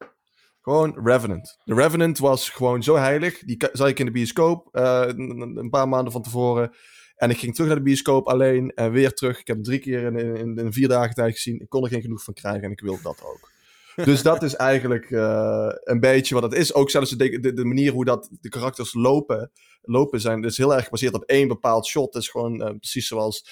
[0.62, 1.58] Gewoon Revenant.
[1.64, 3.38] The Revenant was gewoon zo heilig.
[3.38, 6.74] Die zag ik in de bioscoop eh, een, een paar maanden van tevoren.
[7.16, 9.40] En ik ging terug naar de bioscoop alleen en weer terug.
[9.40, 11.60] Ik heb hem drie keer in, in, in vier dagen tijd gezien.
[11.60, 13.50] Ik kon er geen genoeg van krijgen en ik wilde dat ook.
[14.04, 16.74] Dus dat is eigenlijk eh, een beetje wat het is.
[16.74, 19.50] Ook zelfs de, de, de manier hoe dat de karakters lopen,
[19.82, 20.40] lopen zijn.
[20.40, 22.14] Dus heel erg gebaseerd op één bepaald shot.
[22.14, 23.44] Het is gewoon eh, precies zoals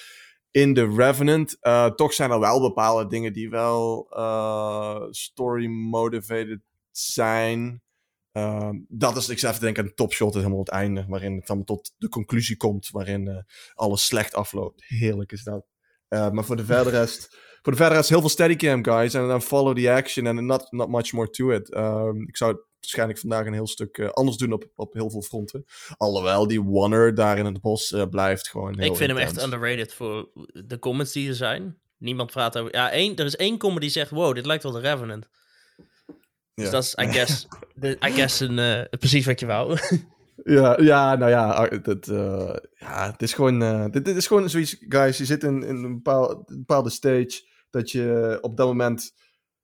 [0.51, 1.57] in The Revenant.
[1.61, 6.61] Eh, toch zijn er wel bepaalde dingen die wel eh, story-motivated
[6.91, 7.83] zijn.
[8.33, 11.05] Ehm, dat is, ik zou even denken, een topshot is helemaal het einde.
[11.09, 12.89] Waarin het dan tot de conclusie komt.
[12.91, 13.43] Waarin eh,
[13.75, 14.85] alles slecht afloopt.
[14.87, 15.67] Heerlijk is dat.
[16.09, 17.29] Eh, maar voor de verder rest...
[17.63, 19.15] Voor de verder rest heel veel steadycam, guys.
[19.15, 21.73] En dan follow the action and not, not much more to it.
[21.73, 25.11] Ehm, ik zou het waarschijnlijk vandaag een heel stuk eh, anders doen op, op heel
[25.11, 25.65] veel fronten.
[25.97, 29.95] Alhoewel die Wanner daar in het bos blijft gewoon heel ik vind hem echt underrated
[29.95, 30.31] voor
[30.67, 31.81] de comments die er zijn.
[31.97, 32.75] Niemand praat over...
[32.75, 35.29] Ja, één, er is één comment die zegt, wow, dit lijkt wel de Revenant.
[36.55, 39.79] Dus dat is, I guess, de, I guess een, eh, precies wat je wou.
[40.45, 44.27] Ja, ja, nou ja, ah, het, eh, ja, het is gewoon, eh, dit, dit is
[44.27, 48.57] gewoon zoiets, guys, je zit in, in een bepaalde, een bepaalde stage dat je op
[48.57, 49.13] dat moment,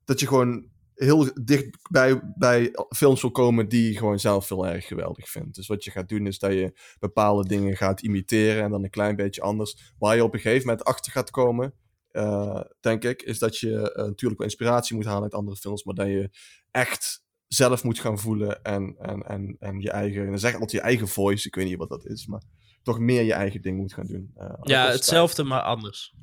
[0.04, 4.66] dat je gewoon heel dicht bij, bij films wil komen die je gewoon zelf heel
[4.66, 5.54] erg geweldig vindt.
[5.54, 8.90] Dus wat je gaat doen is dat je bepaalde dingen gaat imiteren en dan een
[8.90, 9.92] klein beetje anders.
[9.98, 11.74] Waar je op een gegeven moment achter gaat komen,
[12.16, 15.84] eh, denk ik, is dat je eh, natuurlijk wel inspiratie moet halen uit andere films,
[15.84, 16.30] maar dat je
[16.70, 20.80] echt zelf moet gaan voelen en, en, en, en je eigen, dan zeg ik altijd
[20.80, 22.42] je eigen voice, ik weet niet wat dat is, maar
[22.82, 24.30] toch meer je eigen ding moet gaan doen.
[24.34, 26.14] Eh, ja, hetzelfde, maar anders.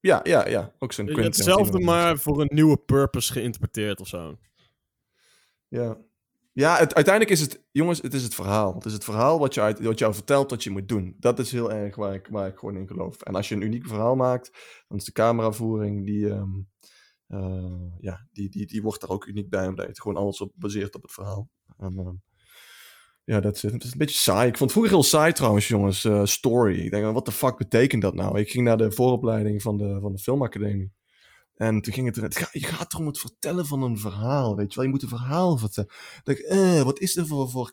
[0.00, 4.38] Ja, ja, ja, ook zo'n Hetzelfde, maar voor een nieuwe purpose geïnterpreteerd of zo.
[5.68, 5.98] Ja,
[6.56, 8.74] ja uiteindelijk is het, jongens, het is het verhaal.
[8.74, 11.16] Het is het verhaal wat, je wat jou vertelt wat je moet doen.
[11.18, 13.22] Dat is heel erg waar ik, waar ik gewoon in geloof.
[13.22, 14.50] En als je een uniek verhaal maakt,
[14.88, 16.50] dan is de cameravoering, die, ehm,
[17.26, 20.52] eh, ja, die, die, die wordt daar ook uniek bij, omdat het gewoon alles op
[20.54, 21.48] baseert op het verhaal.
[21.78, 22.14] En, ehm,
[23.24, 23.72] ja, dat is het.
[23.72, 24.48] Het is een beetje saai.
[24.48, 26.04] Ik vond het vroeger heel saai trouwens, jongens.
[26.04, 26.78] eh, story.
[26.78, 28.38] Ik denk, wat de fuck betekent dat nou?
[28.38, 30.92] Ik ging naar de vooropleiding van de, van de filmacademie.
[31.56, 34.74] En toen ging het gaat, je gaat erom het vertellen van een verhaal, weet je
[34.74, 34.84] wel.
[34.84, 35.90] Je moet een verhaal vertellen.
[36.24, 37.72] Dan denk ik, eh, wat is er voor, voor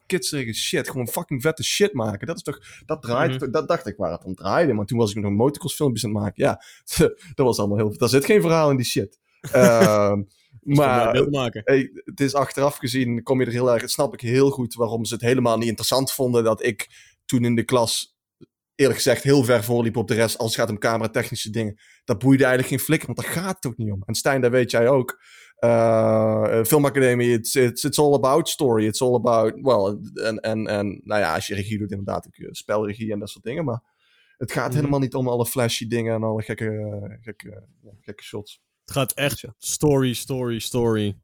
[0.53, 0.89] shit?
[0.89, 2.27] Gewoon fucking vette shit maken.
[2.27, 3.51] Dat is toch, dat draait, Mhm.
[3.51, 4.73] dat dacht ik waar het om draaide.
[4.73, 6.43] Maar toen was ik nog motocross filmpjes aan het maken.
[6.43, 6.61] Ja,
[7.35, 9.19] dat was allemaal heel, daar zit geen verhaal in die shit.
[9.51, 10.21] Ehm,
[10.61, 11.61] Maar, maken.
[11.65, 15.05] hey, het is achteraf gezien, kom je er heel erg, snap ik heel goed waarom
[15.05, 16.89] ze het helemaal niet interessant vonden dat ik
[17.25, 18.12] toen in de klas,
[18.75, 21.79] eerlijk gezegd, heel ver voorliep op de rest als het gaat om cameratechnische dingen.
[22.03, 24.03] Dat boeide eigenlijk geen flikker, want daar gaat het ook niet om.
[24.05, 25.21] En Stijn, dat weet jij ook.
[25.59, 28.85] Uh, filmacademie, it's, it's, it's all about story.
[28.85, 32.35] It's all about, well, en, en, en nou ja, als je regie doet, inderdaad ook
[32.35, 33.65] je spelregie en dat soort dingen.
[33.65, 33.81] Maar
[34.37, 34.75] het gaat Mhm.
[34.75, 37.63] helemaal niet om alle flashy dingen en alle gekke, eh, gekke,
[38.01, 38.61] gekke shots.
[38.85, 41.17] Het gaat echt story, story, story.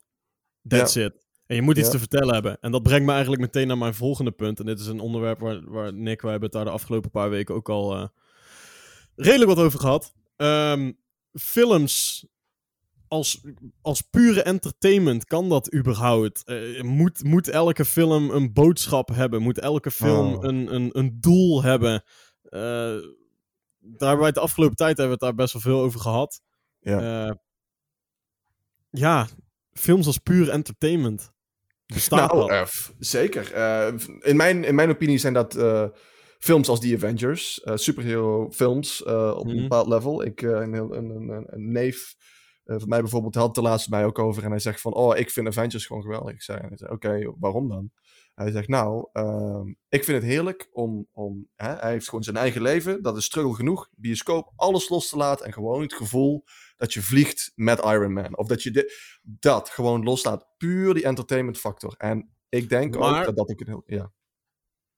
[0.67, 1.27] That's it.
[1.49, 1.91] En je moet iets Ja.
[1.91, 2.57] te vertellen hebben.
[2.61, 4.59] En dat brengt me eigenlijk meteen naar mijn volgende punt.
[4.59, 7.29] En dit is een onderwerp waar, waar Nick, wij hebben het daar de afgelopen paar
[7.29, 8.07] weken ook al eh,
[9.15, 10.13] redelijk wat over gehad.
[10.35, 10.91] Ehm,
[11.33, 12.25] films
[13.07, 13.41] als,
[13.81, 16.43] als pure entertainment, kan dat überhaupt?
[16.43, 19.41] Eh, moet, moet elke film een boodschap hebben?
[19.41, 20.43] Moet elke film Oh.
[20.43, 22.03] een, een, een doel hebben?
[22.43, 22.59] Eh,
[23.79, 26.41] daar hebben wij de afgelopen tijd hebben we het daar best wel veel over gehad.
[26.79, 27.39] Ja.
[28.89, 29.27] Ja,
[29.73, 31.31] films als puur entertainment.
[31.93, 32.49] Bestaat nou, dat?
[32.49, 32.65] eh,
[32.99, 33.53] zeker.
[33.53, 35.85] Eh, in, mijn, in mijn opinie zijn dat eh,
[36.39, 39.49] films als The Avengers, superhero films op Mhm.
[39.49, 40.23] een bepaald level.
[40.25, 42.15] Ik, een, een, een, een, een neef
[42.65, 45.17] van mij bijvoorbeeld had het er laatst bij ook over en hij zegt van, oh,
[45.17, 46.33] ik vind Avengers gewoon geweldig.
[46.33, 46.59] Ik zei,
[46.89, 47.91] oké, waarom dan?
[48.35, 52.35] Hij zegt, nou, ehm, ik vind het heerlijk om, om hè, hij heeft gewoon zijn
[52.37, 56.43] eigen leven, dat is struggle genoeg, bioscoop, alles los te laten en gewoon het gevoel
[56.79, 58.37] dat je vliegt met Iron Man.
[58.37, 60.47] Of dat je dit, dat gewoon loslaat.
[60.57, 61.93] Puur die entertainment factor.
[61.97, 63.83] En ik denk Maar- ook dat dat ook een heel...
[63.85, 64.11] Ja.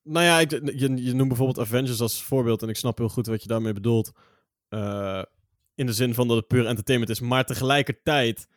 [0.03, 2.61] Nou ja, ik, je, je noemt bijvoorbeeld Avengers als voorbeeld.
[2.61, 4.11] En ik snap heel goed wat je daarmee bedoelt.
[4.69, 5.23] Eh,
[5.75, 7.19] in de zin van dat het puur entertainment is.
[7.19, 8.47] Maar tegelijkertijd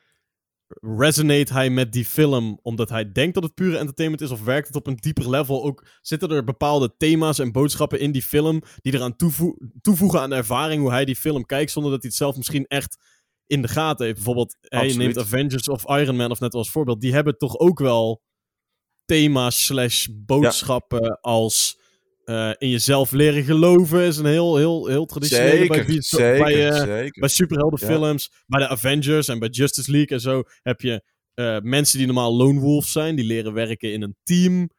[0.80, 4.30] resonate hij met die film omdat hij denkt dat het pure entertainment is?
[4.30, 5.64] Of werkt het op een dieper level?
[5.64, 10.30] Ook zitten er bepaalde thema's en boodschappen in die film die eraan toevo toevoegen aan
[10.30, 12.98] de ervaring hoe hij die film kijkt, zonder dat hij het zelf misschien echt
[13.46, 14.16] in de gaten heeft.
[14.16, 14.98] Bijvoorbeeld, hij Absoluut.
[15.14, 17.00] neemt Avengers of Iron Man of net als voorbeeld.
[17.00, 18.22] Die hebben toch ook wel
[19.04, 21.82] thema's slash boodschappen als
[22.24, 26.38] eh, in jezelf leren geloven is een heel, heel, heel traditionele bij, Zeker, bi- zeker,
[26.44, 27.20] bij, eh, zeker.
[27.20, 31.02] bij superheldenfilms, bij de Avengers en bij Justice League en zo heb je
[31.34, 34.70] eh, mensen die normaal lone wolves zijn, die leren werken in een team.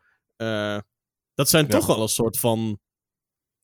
[1.34, 1.72] Dat zijn Ja.
[1.72, 2.80] toch wel een soort van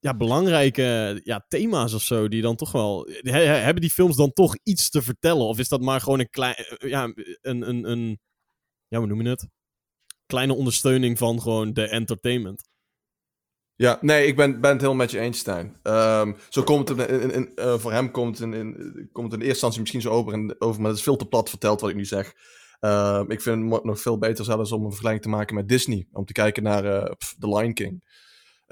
[0.02, 3.08] ja, belangrijke ja, thema's of zo, die dan toch wel...
[3.08, 5.46] he- he- hebben die films dan toch iets te vertellen?
[5.46, 6.56] Of is dat maar gewoon een klein...
[6.56, 7.04] eh, ja,
[7.42, 8.20] een, een, een...
[8.88, 9.48] Ja, hoe noem je het?
[10.26, 12.70] Kleine ondersteuning van gewoon de entertainment.
[13.76, 15.80] Ja, nee, ik ben, ben het helemaal met je eens, Stijn.
[15.84, 19.80] Ehm, zo komt het, in, in, eh, voor hem komt in, komt in eerste instantie
[19.80, 22.06] misschien zo over, en, over, maar het is veel te plat verteld wat ik nu
[22.06, 22.34] zeg.
[22.80, 26.08] Ehm, ik vind het nog veel beter zelfs om een vergelijking te maken met Disney.
[26.12, 28.04] Om te kijken naar eh, pff, The Lion King.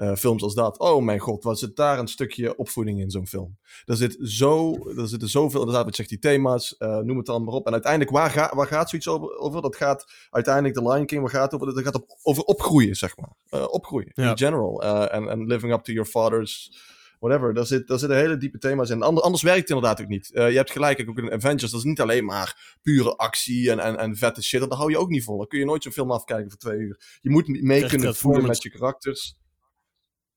[0.00, 0.78] Eh, films als dat.
[0.78, 3.58] Oh mijn god, wat zit daar een stukje opvoeding in zo'n film?
[3.84, 7.44] Er, zit zo, er zitten zoveel, inderdaad, wat zegt die thema's, eh, noem het dan
[7.44, 7.66] maar op.
[7.66, 9.62] En uiteindelijk, waar, ga, waar gaat zoiets over, over?
[9.62, 11.74] Dat gaat uiteindelijk The Lion King, waar gaat het over?
[11.74, 13.36] Dat gaat op, over opgroeien, zeg maar.
[13.48, 14.30] Eh, opgroeien, Ja.
[14.30, 14.82] in general.
[14.82, 16.78] En living up to your father's
[17.18, 17.54] whatever.
[17.54, 19.02] Daar, zit, daar zitten hele diepe thema's in.
[19.02, 20.30] Ander- anders werkt het inderdaad ook niet.
[20.32, 23.96] Je hebt gelijk, ook in Avengers, dat is niet alleen maar pure actie en, en,
[23.98, 24.60] en vette shit.
[24.60, 25.36] Dat hou je ook niet vol.
[25.36, 27.18] Dan kun je nooit zo'n film afkijken voor twee uur.
[27.20, 29.38] Je moet mee kunnen voelen met je karakters.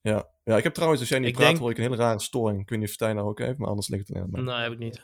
[0.03, 0.27] Ja.
[0.43, 2.19] ja, ik heb trouwens, als jij niet Ik praat, denk- hoor ik een hele rare
[2.19, 2.61] storing.
[2.61, 4.23] Ik weet niet of Stijn nou ook heeft, maar anders ligt het in.
[4.23, 5.01] Oké, Nee, heb ik niet.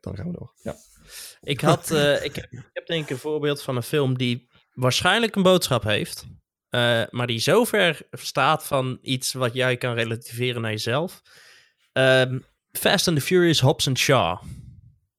[0.00, 0.52] dan gaan we door.
[0.62, 0.74] Ja.
[1.40, 5.34] Ik, had, eh, ik, ik heb denk ik een voorbeeld van een film die waarschijnlijk
[5.36, 6.26] een boodschap heeft.
[6.68, 11.22] eh, maar die zo ver staat van iets wat jij kan relativeren naar jezelf.
[11.92, 12.38] Ehm,
[12.72, 14.42] Fast and the Furious, Hobbs and Shaw.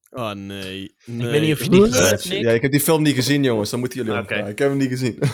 [0.10, 0.96] Oh nee.
[1.06, 1.28] nee.
[1.28, 2.42] weet niet of je die gezien hebt, Nick.
[2.42, 3.70] ja, ik heb die film niet gezien, jongens.
[3.70, 4.22] Dan moeten jullie Oké.
[4.22, 4.48] opvragen.
[4.52, 5.20] Ik heb hem niet gezien.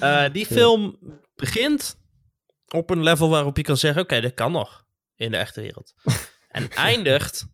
[0.00, 0.98] Eh, die film
[1.36, 1.99] begint
[2.74, 4.84] op een level waarop je kan zeggen: oké, dat kan nog
[5.16, 5.94] in de echte wereld.
[6.48, 7.46] en eindigt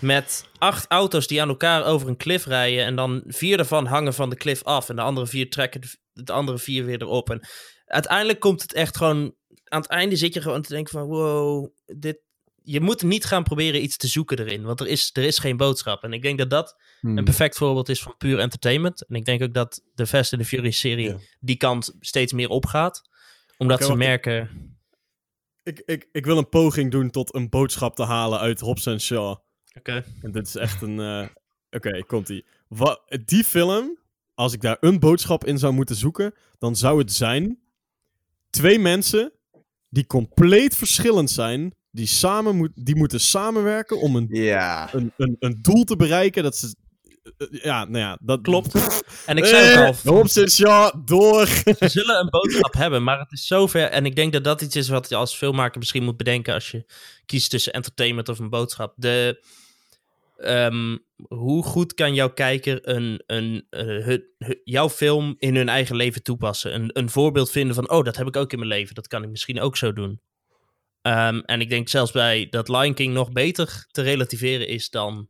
[0.00, 2.84] met acht auto's die aan elkaar over een klif rijden.
[2.84, 4.88] En dan vier daarvan hangen van de klif af.
[4.88, 7.30] En de andere vier trekken de, de andere vier weer erop.
[7.30, 7.48] En
[7.86, 9.34] uiteindelijk komt het echt gewoon.
[9.64, 12.18] Aan het einde zit je gewoon te denken: van wow, dit.
[12.62, 14.62] Je moet niet gaan proberen iets te zoeken erin.
[14.62, 16.02] Want er is, er is geen boodschap.
[16.02, 17.18] En ik denk dat dat Hmm.
[17.18, 19.06] een perfect voorbeeld is van puur entertainment.
[19.06, 21.16] En ik denk ook dat de Fast and the Furious serie Ja.
[21.40, 23.07] die kant steeds meer opgaat.
[23.58, 24.50] Omdat ze merken...
[25.62, 29.00] Ik, ik, ik wil een poging doen tot een boodschap te halen uit Hobbs en
[29.00, 29.36] Shaw.
[29.78, 30.04] Oké.
[30.22, 31.00] En dit is echt een...
[31.00, 31.26] eh,
[31.70, 32.44] Oké, komt-ie.
[33.24, 33.98] Die film
[34.34, 37.58] als ik daar een boodschap in zou moeten zoeken, dan zou het zijn
[38.50, 39.32] twee mensen
[39.88, 44.94] die compleet verschillend zijn, die, samen moet, die moeten samenwerken om een, Ja.
[44.94, 46.42] een, een, een doel te bereiken.
[46.42, 46.74] Dat ze.
[47.36, 48.74] Eh, Ja, nou ja, dat Klopt.
[49.26, 51.46] En ik zei ook al, Eh, Hopsits, ja, door.
[51.46, 53.82] ze zullen een boodschap hebben, maar het is zover.
[53.82, 56.70] En ik denk dat dat iets is wat je als filmmaker misschien moet bedenken als
[56.70, 56.84] je
[57.26, 58.92] kiest tussen entertainment of een boodschap.
[58.96, 59.44] De,
[60.36, 60.96] ehm,
[61.28, 64.16] hoe goed kan jouw kijker een, een, eh,
[64.64, 66.74] jouw film in hun eigen leven toepassen?
[66.74, 68.94] Een, een voorbeeld vinden van, oh, dat heb ik ook in mijn leven.
[68.94, 70.20] Dat kan ik misschien ook zo doen.
[71.02, 75.28] Ehm, en ik denk zelfs bij dat Lion King nog beter te relativeren is dan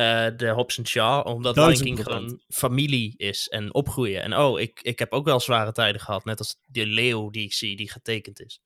[0.00, 1.26] eh, de Hobbs Shaw.
[1.26, 2.22] Omdat Lion King procent.
[2.24, 4.22] gewoon familie is en opgroeien.
[4.22, 6.24] En oh, ik, ik heb ook wel zware tijden gehad.
[6.24, 8.60] Net als die leeuw die ik zie, die getekend is.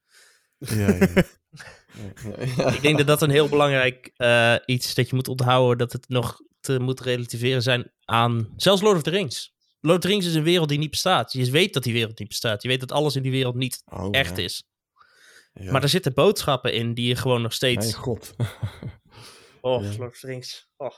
[0.59, 1.09] Ja, ja.
[1.15, 2.73] Ja, ja.
[2.73, 5.79] Ik denk dat dat een heel belangrijk eh, iets is dat je moet onthouden.
[5.79, 9.53] Dat het nog te moet relativeren zijn aan zelfs Lord of the Rings.
[9.81, 11.33] Lord of the Rings is een wereld die niet bestaat.
[11.33, 12.63] Je weet dat die wereld niet bestaat.
[12.63, 14.43] Je weet dat alles in die wereld niet Oh, echt ja.
[14.43, 14.63] is.
[15.53, 15.73] Ja.
[15.73, 17.87] Maar er zitten boodschappen in die je gewoon nog steeds...
[17.87, 18.35] Mijn god.
[19.61, 19.89] Oh, Ja.
[19.99, 20.69] Lord of the Rings.
[20.77, 20.91] Oh.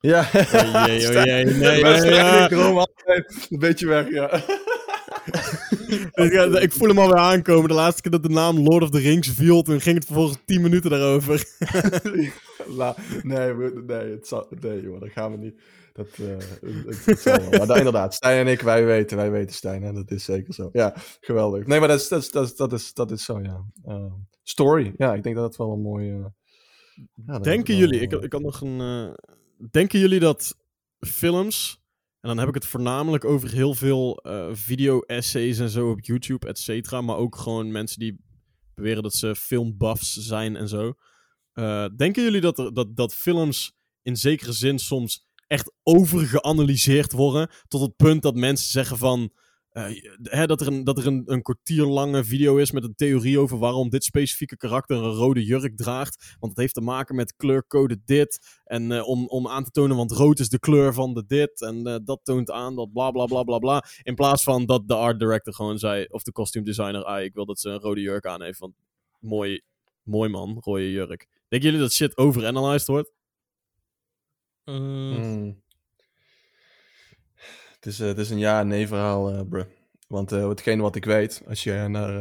[0.00, 0.20] Ja.
[0.20, 2.48] Oh jee, oh jee, nee, ja.
[2.56, 4.30] altijd een beetje weg, ja.
[6.14, 7.68] Ik, ja, ik voel hem alweer aankomen.
[7.68, 10.38] De laatste keer dat de naam Lord of the Rings viel, toen ging het vervolgens
[10.44, 11.44] 10 minuten daarover.
[12.76, 13.54] La, nee,
[13.86, 15.60] nee, het zal, nee, joh, dat gaan we niet.
[15.92, 16.26] Dat, eh,
[16.86, 17.50] het, het zal wel.
[17.58, 20.54] Maar da- inderdaad, Stijn en ik, wij weten, wij weten Stijn, en dat is zeker
[20.54, 20.68] zo.
[20.72, 21.66] Ja, geweldig.
[21.66, 23.64] Nee, maar dat is, dat is, dat is, dat is, dat is zo, ja.
[23.84, 24.04] Eh,
[24.42, 26.06] story, ja, ik denk dat het wel een mooie...
[26.16, 28.80] ja, dat is Denken wel- jullie, ik, ik had nog een.
[28.80, 29.14] eh,
[29.70, 30.56] denken jullie dat
[31.00, 31.80] films,
[32.20, 36.46] en dan heb ik het voornamelijk over heel veel eh, video-essays en zo op YouTube,
[36.46, 38.24] et cetera, maar ook gewoon mensen die
[38.74, 40.94] beweren dat ze filmbuffs zijn en zo.
[41.52, 47.80] Eh, denken jullie dat, dat, dat films in zekere zin soms echt overgeanalyseerd worden tot
[47.80, 49.32] het punt dat mensen zeggen van.
[49.76, 52.94] Eh, hè, dat er, een, dat er een, een kwartier lange video is met een
[52.94, 56.36] theorie over waarom dit specifieke karakter een rode jurk draagt.
[56.38, 58.60] Want het heeft te maken met kleurcode dit.
[58.64, 61.60] En eh, om, om aan te tonen, want rood is de kleur van de dit.
[61.60, 63.84] En eh, dat toont aan dat bla bla bla bla bla.
[64.02, 67.34] In plaats van dat de art director gewoon zei, of de costume designer, ah, ik
[67.34, 68.58] wil dat ze een rode jurk aan heeft.
[68.58, 68.74] Want
[69.20, 69.62] mooi,
[70.02, 71.26] mooi man, rode jurk.
[71.48, 73.12] Denken jullie dat shit overanalyzed wordt?
[74.64, 75.62] Mm, Mm.
[77.86, 79.64] Het, is, eh, het is een ja-nee verhaal, eh bruh.
[80.08, 82.12] Want eh hetgeen wat ik weet, als je naar.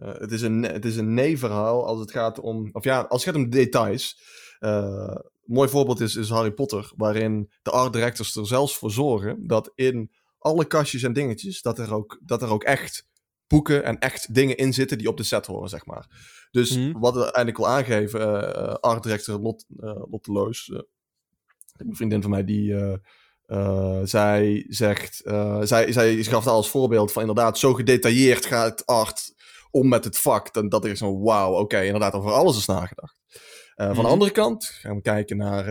[0.00, 2.68] het, is een, het is een nee-verhaal als het gaat om.
[2.72, 4.20] Of ja, als het gaat om details.
[4.58, 9.46] Een mooi voorbeeld is, is Harry Potter, waarin de art directors er zelfs voor zorgen
[9.46, 13.06] dat in alle kastjes en dingetjes, dat er ook, dat er ook echt
[13.46, 16.06] boeken en echt dingen in zitten die op de set horen, zeg maar.
[16.50, 16.98] Dus Mhm.
[16.98, 19.64] wat we eigenlijk wil aangeven, art director Lot,
[20.10, 20.72] Lotte Loos,
[21.76, 22.74] een vriendin van mij die.
[23.48, 28.86] Eh, zij zegt, eh, zij, zij gaf dat als voorbeeld van inderdaad, zo gedetailleerd gaat
[28.86, 29.32] art
[29.70, 30.52] om met het vak.
[30.54, 33.20] Dan, dat is zo, wauw, oké, inderdaad, over alles is nagedacht.
[33.74, 34.04] Eh, Van Mhm.
[34.04, 35.64] de andere kant gaan we kijken naar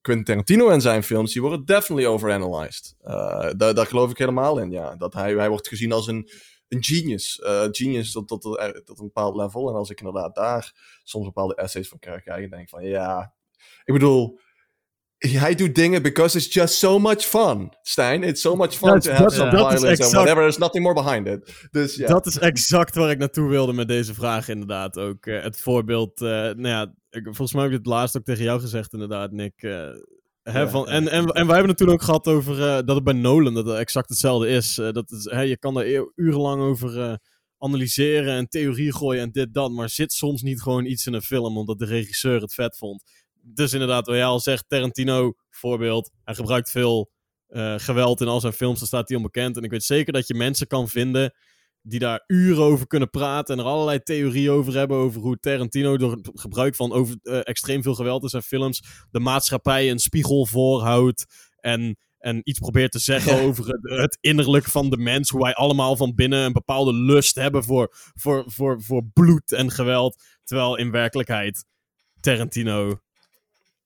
[0.00, 1.32] Quentin Tarantino en zijn films.
[1.32, 2.94] Die worden definitely overanalyzed.
[3.00, 4.96] Eh daar, daar geloof ik helemaal in, ja.
[4.96, 6.30] Dat hij, hij wordt gezien als een,
[6.68, 7.40] een genius.
[7.70, 8.58] Genius tot, tot, tot,
[8.98, 9.68] een bepaald level.
[9.68, 10.72] En als ik inderdaad daar
[11.04, 13.32] soms bepaalde essays van krijg, krijg, denk ik van, ja...
[13.84, 14.38] Ik bedoel,
[15.18, 18.22] hij doet dingen because it's just so much fun, Stijn.
[18.22, 20.34] It's so much fun Dat- to have dat- some violence and whatever.
[20.42, 21.68] There's nothing more behind it.
[21.70, 21.96] Dus.
[21.96, 24.98] Dat is exact waar ik naartoe wilde met deze vraag, inderdaad.
[24.98, 28.24] Ook eh, het voorbeeld, eh, nou ja, ik, volgens mij heb ik het laatst ook
[28.24, 29.62] tegen jou gezegd, inderdaad, Nick.
[29.62, 29.70] eh,
[30.42, 32.74] hè, Ja, van, ja, en, en, en wij hebben het toen ook gehad over eh,
[32.84, 34.78] dat het bij Nolan dat het exact hetzelfde is.
[34.78, 37.14] Eh, dat is hè, je kan er urenlang over eh,
[37.58, 41.22] analyseren en theorie gooien en dit, dat, maar zit soms niet gewoon iets in een
[41.22, 43.02] film omdat de regisseur het vet vond.
[43.54, 47.10] Dus inderdaad, wat jij al zegt, Tarantino, voorbeeld, hij gebruikt veel
[47.46, 49.56] eh, geweld in al zijn films, daar staat hij onbekend.
[49.56, 51.34] En ik weet zeker dat je mensen kan vinden
[51.82, 55.96] die daar uren over kunnen praten en er allerlei theorieën over hebben over hoe Tarantino
[55.96, 59.98] door het gebruik van over, eh, extreem veel geweld in zijn films de maatschappij een
[59.98, 61.24] spiegel voorhoudt
[61.60, 65.54] en, en iets probeert te zeggen over het, het innerlijk van de mens, hoe wij
[65.54, 70.76] allemaal van binnen een bepaalde lust hebben voor, voor, voor, voor bloed en geweld, terwijl
[70.76, 71.64] in werkelijkheid
[72.20, 73.00] Tarantino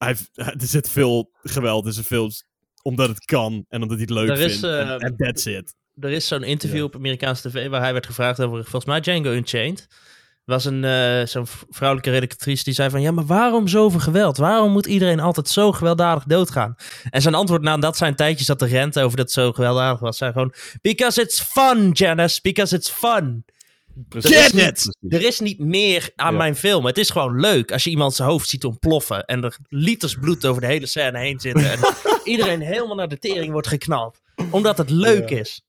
[0.04, 2.44] hij, heeft- er zit veel geweld in zijn films
[2.82, 4.64] omdat het kan en omdat hij het leuk Er is, vindt.
[4.76, 5.74] En- eh, en that's it.
[6.00, 6.84] er is zo'n interview Ja.
[6.84, 9.86] op Amerikaanse tv waar hij werd gevraagd over, volgens mij Django Unchained.
[10.44, 13.00] was een eh, zo'n vrouwelijke redactrice die zei van...
[13.02, 14.36] ja, maar waarom zoveel geweld?
[14.36, 16.74] Waarom moet iedereen altijd zo gewelddadig doodgaan?
[17.10, 20.16] En zijn antwoord nadat zijn tijdje zat te renten over dat het zo gewelddadig was...
[20.16, 20.54] zei gewoon...
[20.80, 22.38] Because it's fun, Janice.
[22.42, 23.44] Because it's fun.
[24.08, 24.30] Precies.
[24.36, 26.38] Er is, niet, er is niet meer aan Ja.
[26.38, 26.86] mijn film.
[26.86, 29.24] Het is gewoon leuk als je iemand zijn hoofd ziet ontploffen.
[29.24, 31.70] En er liters bloed over de hele scène heen zitten.
[31.70, 31.78] En
[32.24, 34.20] iedereen helemaal naar de tering wordt geknald.
[34.50, 35.36] Omdat het leuk Ja.
[35.38, 35.62] is.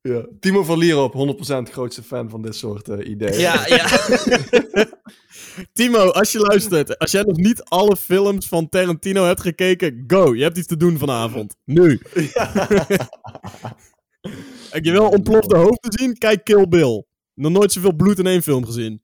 [0.00, 0.26] Ja.
[0.40, 3.38] Timo van Lierop, 100% grootste fan van dit soort eh, ideeën.
[3.40, 3.86] Ja, ja.
[5.72, 10.34] Timo, als je luistert, als jij nog niet alle films van Tarantino hebt gekeken, go.
[10.34, 11.56] Je hebt iets te doen vanavond.
[11.64, 12.00] Nu.
[14.70, 16.18] Heb je wel ontplofte hoofden zien?
[16.18, 17.04] Kijk Kill Bill.
[17.42, 19.02] Nog nooit zoveel bloed in één film gezien.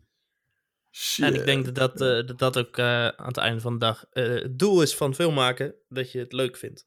[0.91, 1.24] Shit.
[1.24, 3.78] En ik denk dat dat, eh, dat, dat ook eh, aan het einde van de
[3.78, 5.74] dag eh, het doel is van film maken.
[5.89, 6.86] Dat je het leuk vindt.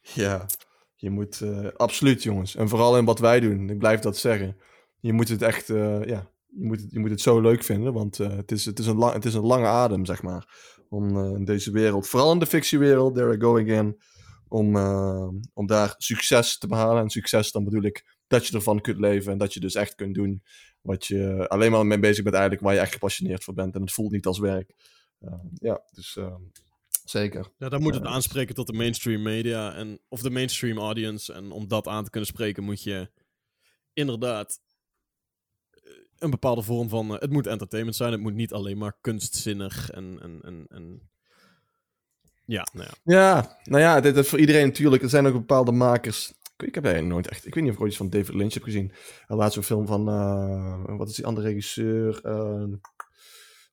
[0.00, 0.46] Ja,
[0.94, 2.56] je moet eh, absoluut, jongens.
[2.56, 4.56] En vooral in wat wij doen, ik blijf dat zeggen.
[5.00, 7.92] Je moet het echt, eh, ja, je moet het, je moet het zo leuk vinden,
[7.92, 10.72] want eh, het, is, het, is een lang, het is een lange adem, zeg maar.
[10.88, 13.96] Om eh, in deze wereld, vooral in de fictiewereld, there I go again,
[14.48, 17.02] om, eh, om daar succes te behalen.
[17.02, 19.94] En succes, dan bedoel ik dat je ervan kunt leven en dat je dus echt
[19.94, 20.42] kunt doen
[20.84, 23.74] wat je alleen maar mee bezig bent eigenlijk, waar je echt gepassioneerd voor bent.
[23.74, 24.74] En het voelt niet als werk.
[25.18, 26.34] Eh, ja, dus eh,
[27.04, 27.50] zeker.
[27.58, 31.32] Ja, dan moet het dus- aanspreken tot de mainstream media en, of de mainstream audience.
[31.32, 33.10] En om dat aan te kunnen spreken moet je
[33.92, 34.60] inderdaad
[35.70, 35.80] eh,
[36.18, 37.14] een bepaalde vorm van...
[37.14, 40.18] eh, het moet entertainment zijn, het moet niet alleen maar kunstzinnig en...
[40.22, 41.08] en, en, en...
[42.46, 43.14] Ja, nou ja.
[43.14, 45.02] Ja, nou ja, dit is voor iedereen natuurlijk.
[45.02, 46.32] Er zijn ook bepaalde makers.
[46.56, 47.46] Ik, heb eigenlijk nooit echt.
[47.46, 48.92] Ik weet niet of ik ooit iets van David Lynch heb gezien.
[49.26, 50.08] Hij laatst een film van.
[50.08, 52.20] eh, wat is die andere regisseur?
[52.22, 52.72] Eh,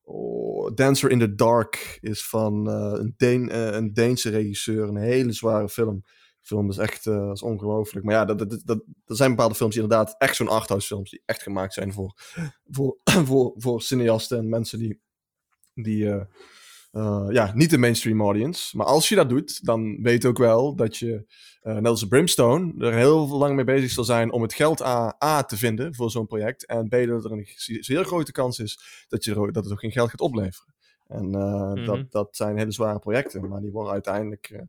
[0.01, 4.87] oh, Dancer in the Dark is van eh, een, Deen, eh, een Deense regisseur.
[4.87, 6.01] Een hele zware film.
[6.01, 8.05] De film is echt is ongelooflijk.
[8.05, 11.09] Maar ja, dat, dat, dat, zijn bepaalde films die inderdaad echt zo'n arthouse films.
[11.09, 12.13] Die echt gemaakt zijn voor,
[12.69, 15.01] voor, voor, voor cineasten en mensen die.
[15.73, 16.25] die
[16.91, 18.77] eh, ja, niet de mainstream audience.
[18.77, 21.25] Maar als je dat doet, dan weet ook wel dat je,
[21.61, 25.15] eh, net als Brimstone, er heel lang mee bezig zal zijn om het geld A,
[25.23, 26.65] A te vinden voor zo'n project.
[26.65, 29.73] En B, dat er een ze- zeer grote kans is dat, je, er dat het
[29.73, 30.73] ook geen geld gaat opleveren.
[31.07, 31.85] En eh, Mhm.
[31.85, 34.49] dat, dat zijn hele zware projecten, maar die worden uiteindelijk...
[34.49, 34.61] eh,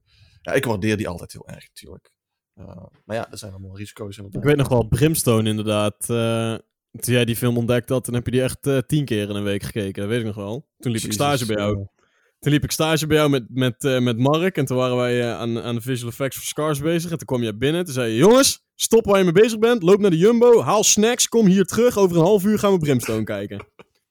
[0.43, 2.12] ja, ik waardeer die altijd heel erg, natuurlijk.
[2.55, 4.27] Eh, maar ja, er zijn allemaal risico's in.
[4.31, 6.11] Ik weet nog wel, Brimstone inderdaad.
[6.11, 6.55] eh,
[7.01, 9.35] toen jij die film ontdekt had, dan heb je die echt eh, tien keer in
[9.37, 10.03] een week gekeken.
[10.03, 10.68] Dat weet ik nog wel.
[10.79, 11.87] Toen liep ik stage bij jou.
[12.43, 14.57] Toen liep ik stage bij jou met, met, eh, met Mark.
[14.57, 17.11] En toen waren wij eh, aan, aan de visual effects voor Scars bezig.
[17.11, 17.84] En toen kwam jij binnen.
[17.84, 19.82] Toen zei je, jongens, stop waar je mee bezig bent.
[19.82, 20.61] Loop naar de Jumbo.
[20.61, 21.28] Haal snacks.
[21.28, 21.99] Kom hier terug.
[21.99, 23.66] Over een half uur gaan we Brimstone kijken.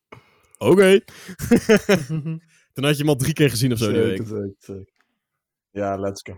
[0.58, 1.00] Oké.
[2.74, 4.28] toen had je hem al drie keer gezien of zo die week.
[4.28, 4.86] Zeker.
[5.72, 6.36] Ja, let's go.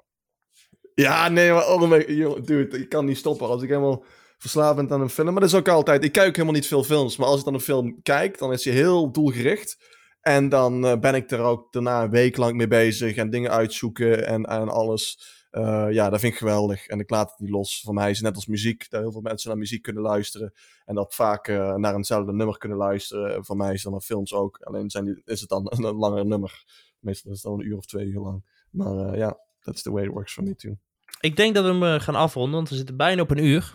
[0.95, 3.47] Ja, nee, maar oh joh, dude, ik kan niet stoppen.
[3.47, 4.05] Als ik helemaal
[4.37, 5.31] verslaafd ben aan een film.
[5.31, 6.03] Maar dat is ook altijd.
[6.03, 7.17] Ik kijk helemaal niet veel films.
[7.17, 9.77] Maar als ik dan een film kijk, dan is hij heel doelgericht.
[10.23, 13.15] En dan eh, ben ik er ook daarna een week lang mee bezig.
[13.15, 15.31] En dingen uitzoeken en, en alles.
[15.51, 16.87] Eh, ja, dat vind ik geweldig.
[16.87, 17.81] En ik laat het niet los.
[17.81, 18.89] Voor mij is het net als muziek.
[18.89, 20.53] Dat heel veel mensen naar muziek kunnen luisteren.
[20.85, 23.45] En dat vaak eh, naar eenzelfde nummer kunnen luisteren.
[23.45, 24.57] Voor mij is dan naar films ook.
[24.61, 26.63] Alleen zijn die, is het dan een, een langer nummer.
[26.99, 28.43] Meestal is het dan een uur of twee uur lang.
[28.69, 30.77] Maar ja, that's the way it works for me too.
[31.19, 33.73] Ik denk dat we hem gaan afronden, want we zitten bijna op een uur.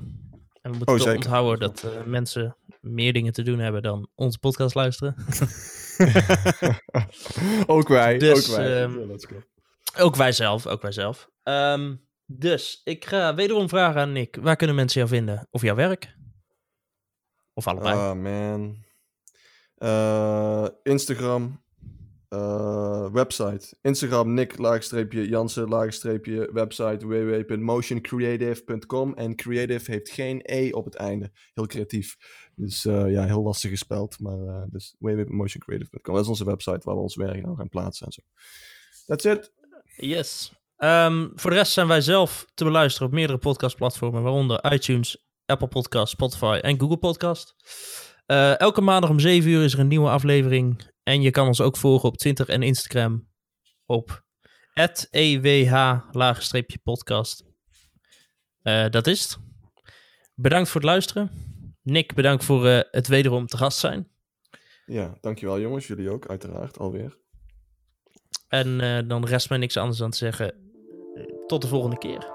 [0.63, 4.75] En we moeten Oh, onthouden dat mensen meer dingen te doen hebben dan onze podcast
[4.75, 5.15] luisteren.
[7.67, 8.83] ook wij, Dus, ook wij.
[8.83, 8.99] ehm.
[9.99, 11.31] Ook wij zelf, ook wij zelf.
[11.43, 11.95] Ehm,
[12.27, 14.37] dus, ik ga wederom vragen aan Nick.
[14.41, 15.47] Waar kunnen mensen jou vinden?
[15.51, 16.17] Of jouw werk?
[17.55, 17.95] Of allebei?
[17.95, 18.85] Ah, man.
[19.75, 21.67] Eh, Instagram.
[22.29, 23.77] eh, website.
[23.83, 31.31] Instagram Nick laagstreepje Jansen laagstreepje website www.motioncreative.com en creative heeft geen E op het einde.
[31.55, 32.17] Heel creatief.
[32.59, 34.21] Dus eh, ja, heel lastig gespeld.
[34.21, 36.15] Maar eh dus www.motioncreative.com.
[36.15, 38.21] Dat is onze website waar we ons werk nou gaan plaatsen en zo.
[39.07, 39.53] That's it.
[39.97, 40.53] Yes.
[40.77, 45.69] Ehm, voor de rest zijn wij zelf te beluisteren op meerdere podcastplatformen, waaronder iTunes, Apple
[45.69, 47.55] Podcast, Spotify en Google Podcast.
[48.27, 50.91] Eh, elke maandag om 7 uur is er een nieuwe aflevering.
[51.03, 53.29] En je kan ons ook volgen op Twitter en Instagram
[53.87, 54.27] op
[55.11, 57.45] @ewh-podcast.
[58.91, 59.39] Dat is het.
[60.35, 61.48] Bedankt voor het luisteren.
[61.91, 64.09] Nick, bedankt voor eh, het wederom te gast zijn.
[64.87, 65.87] Ja, dankjewel jongens.
[65.87, 67.19] Jullie ook, uiteraard, alweer.
[68.49, 70.53] En eh, dan rest mij niks anders dan te zeggen.
[71.15, 72.27] eh, tot de volgende keer.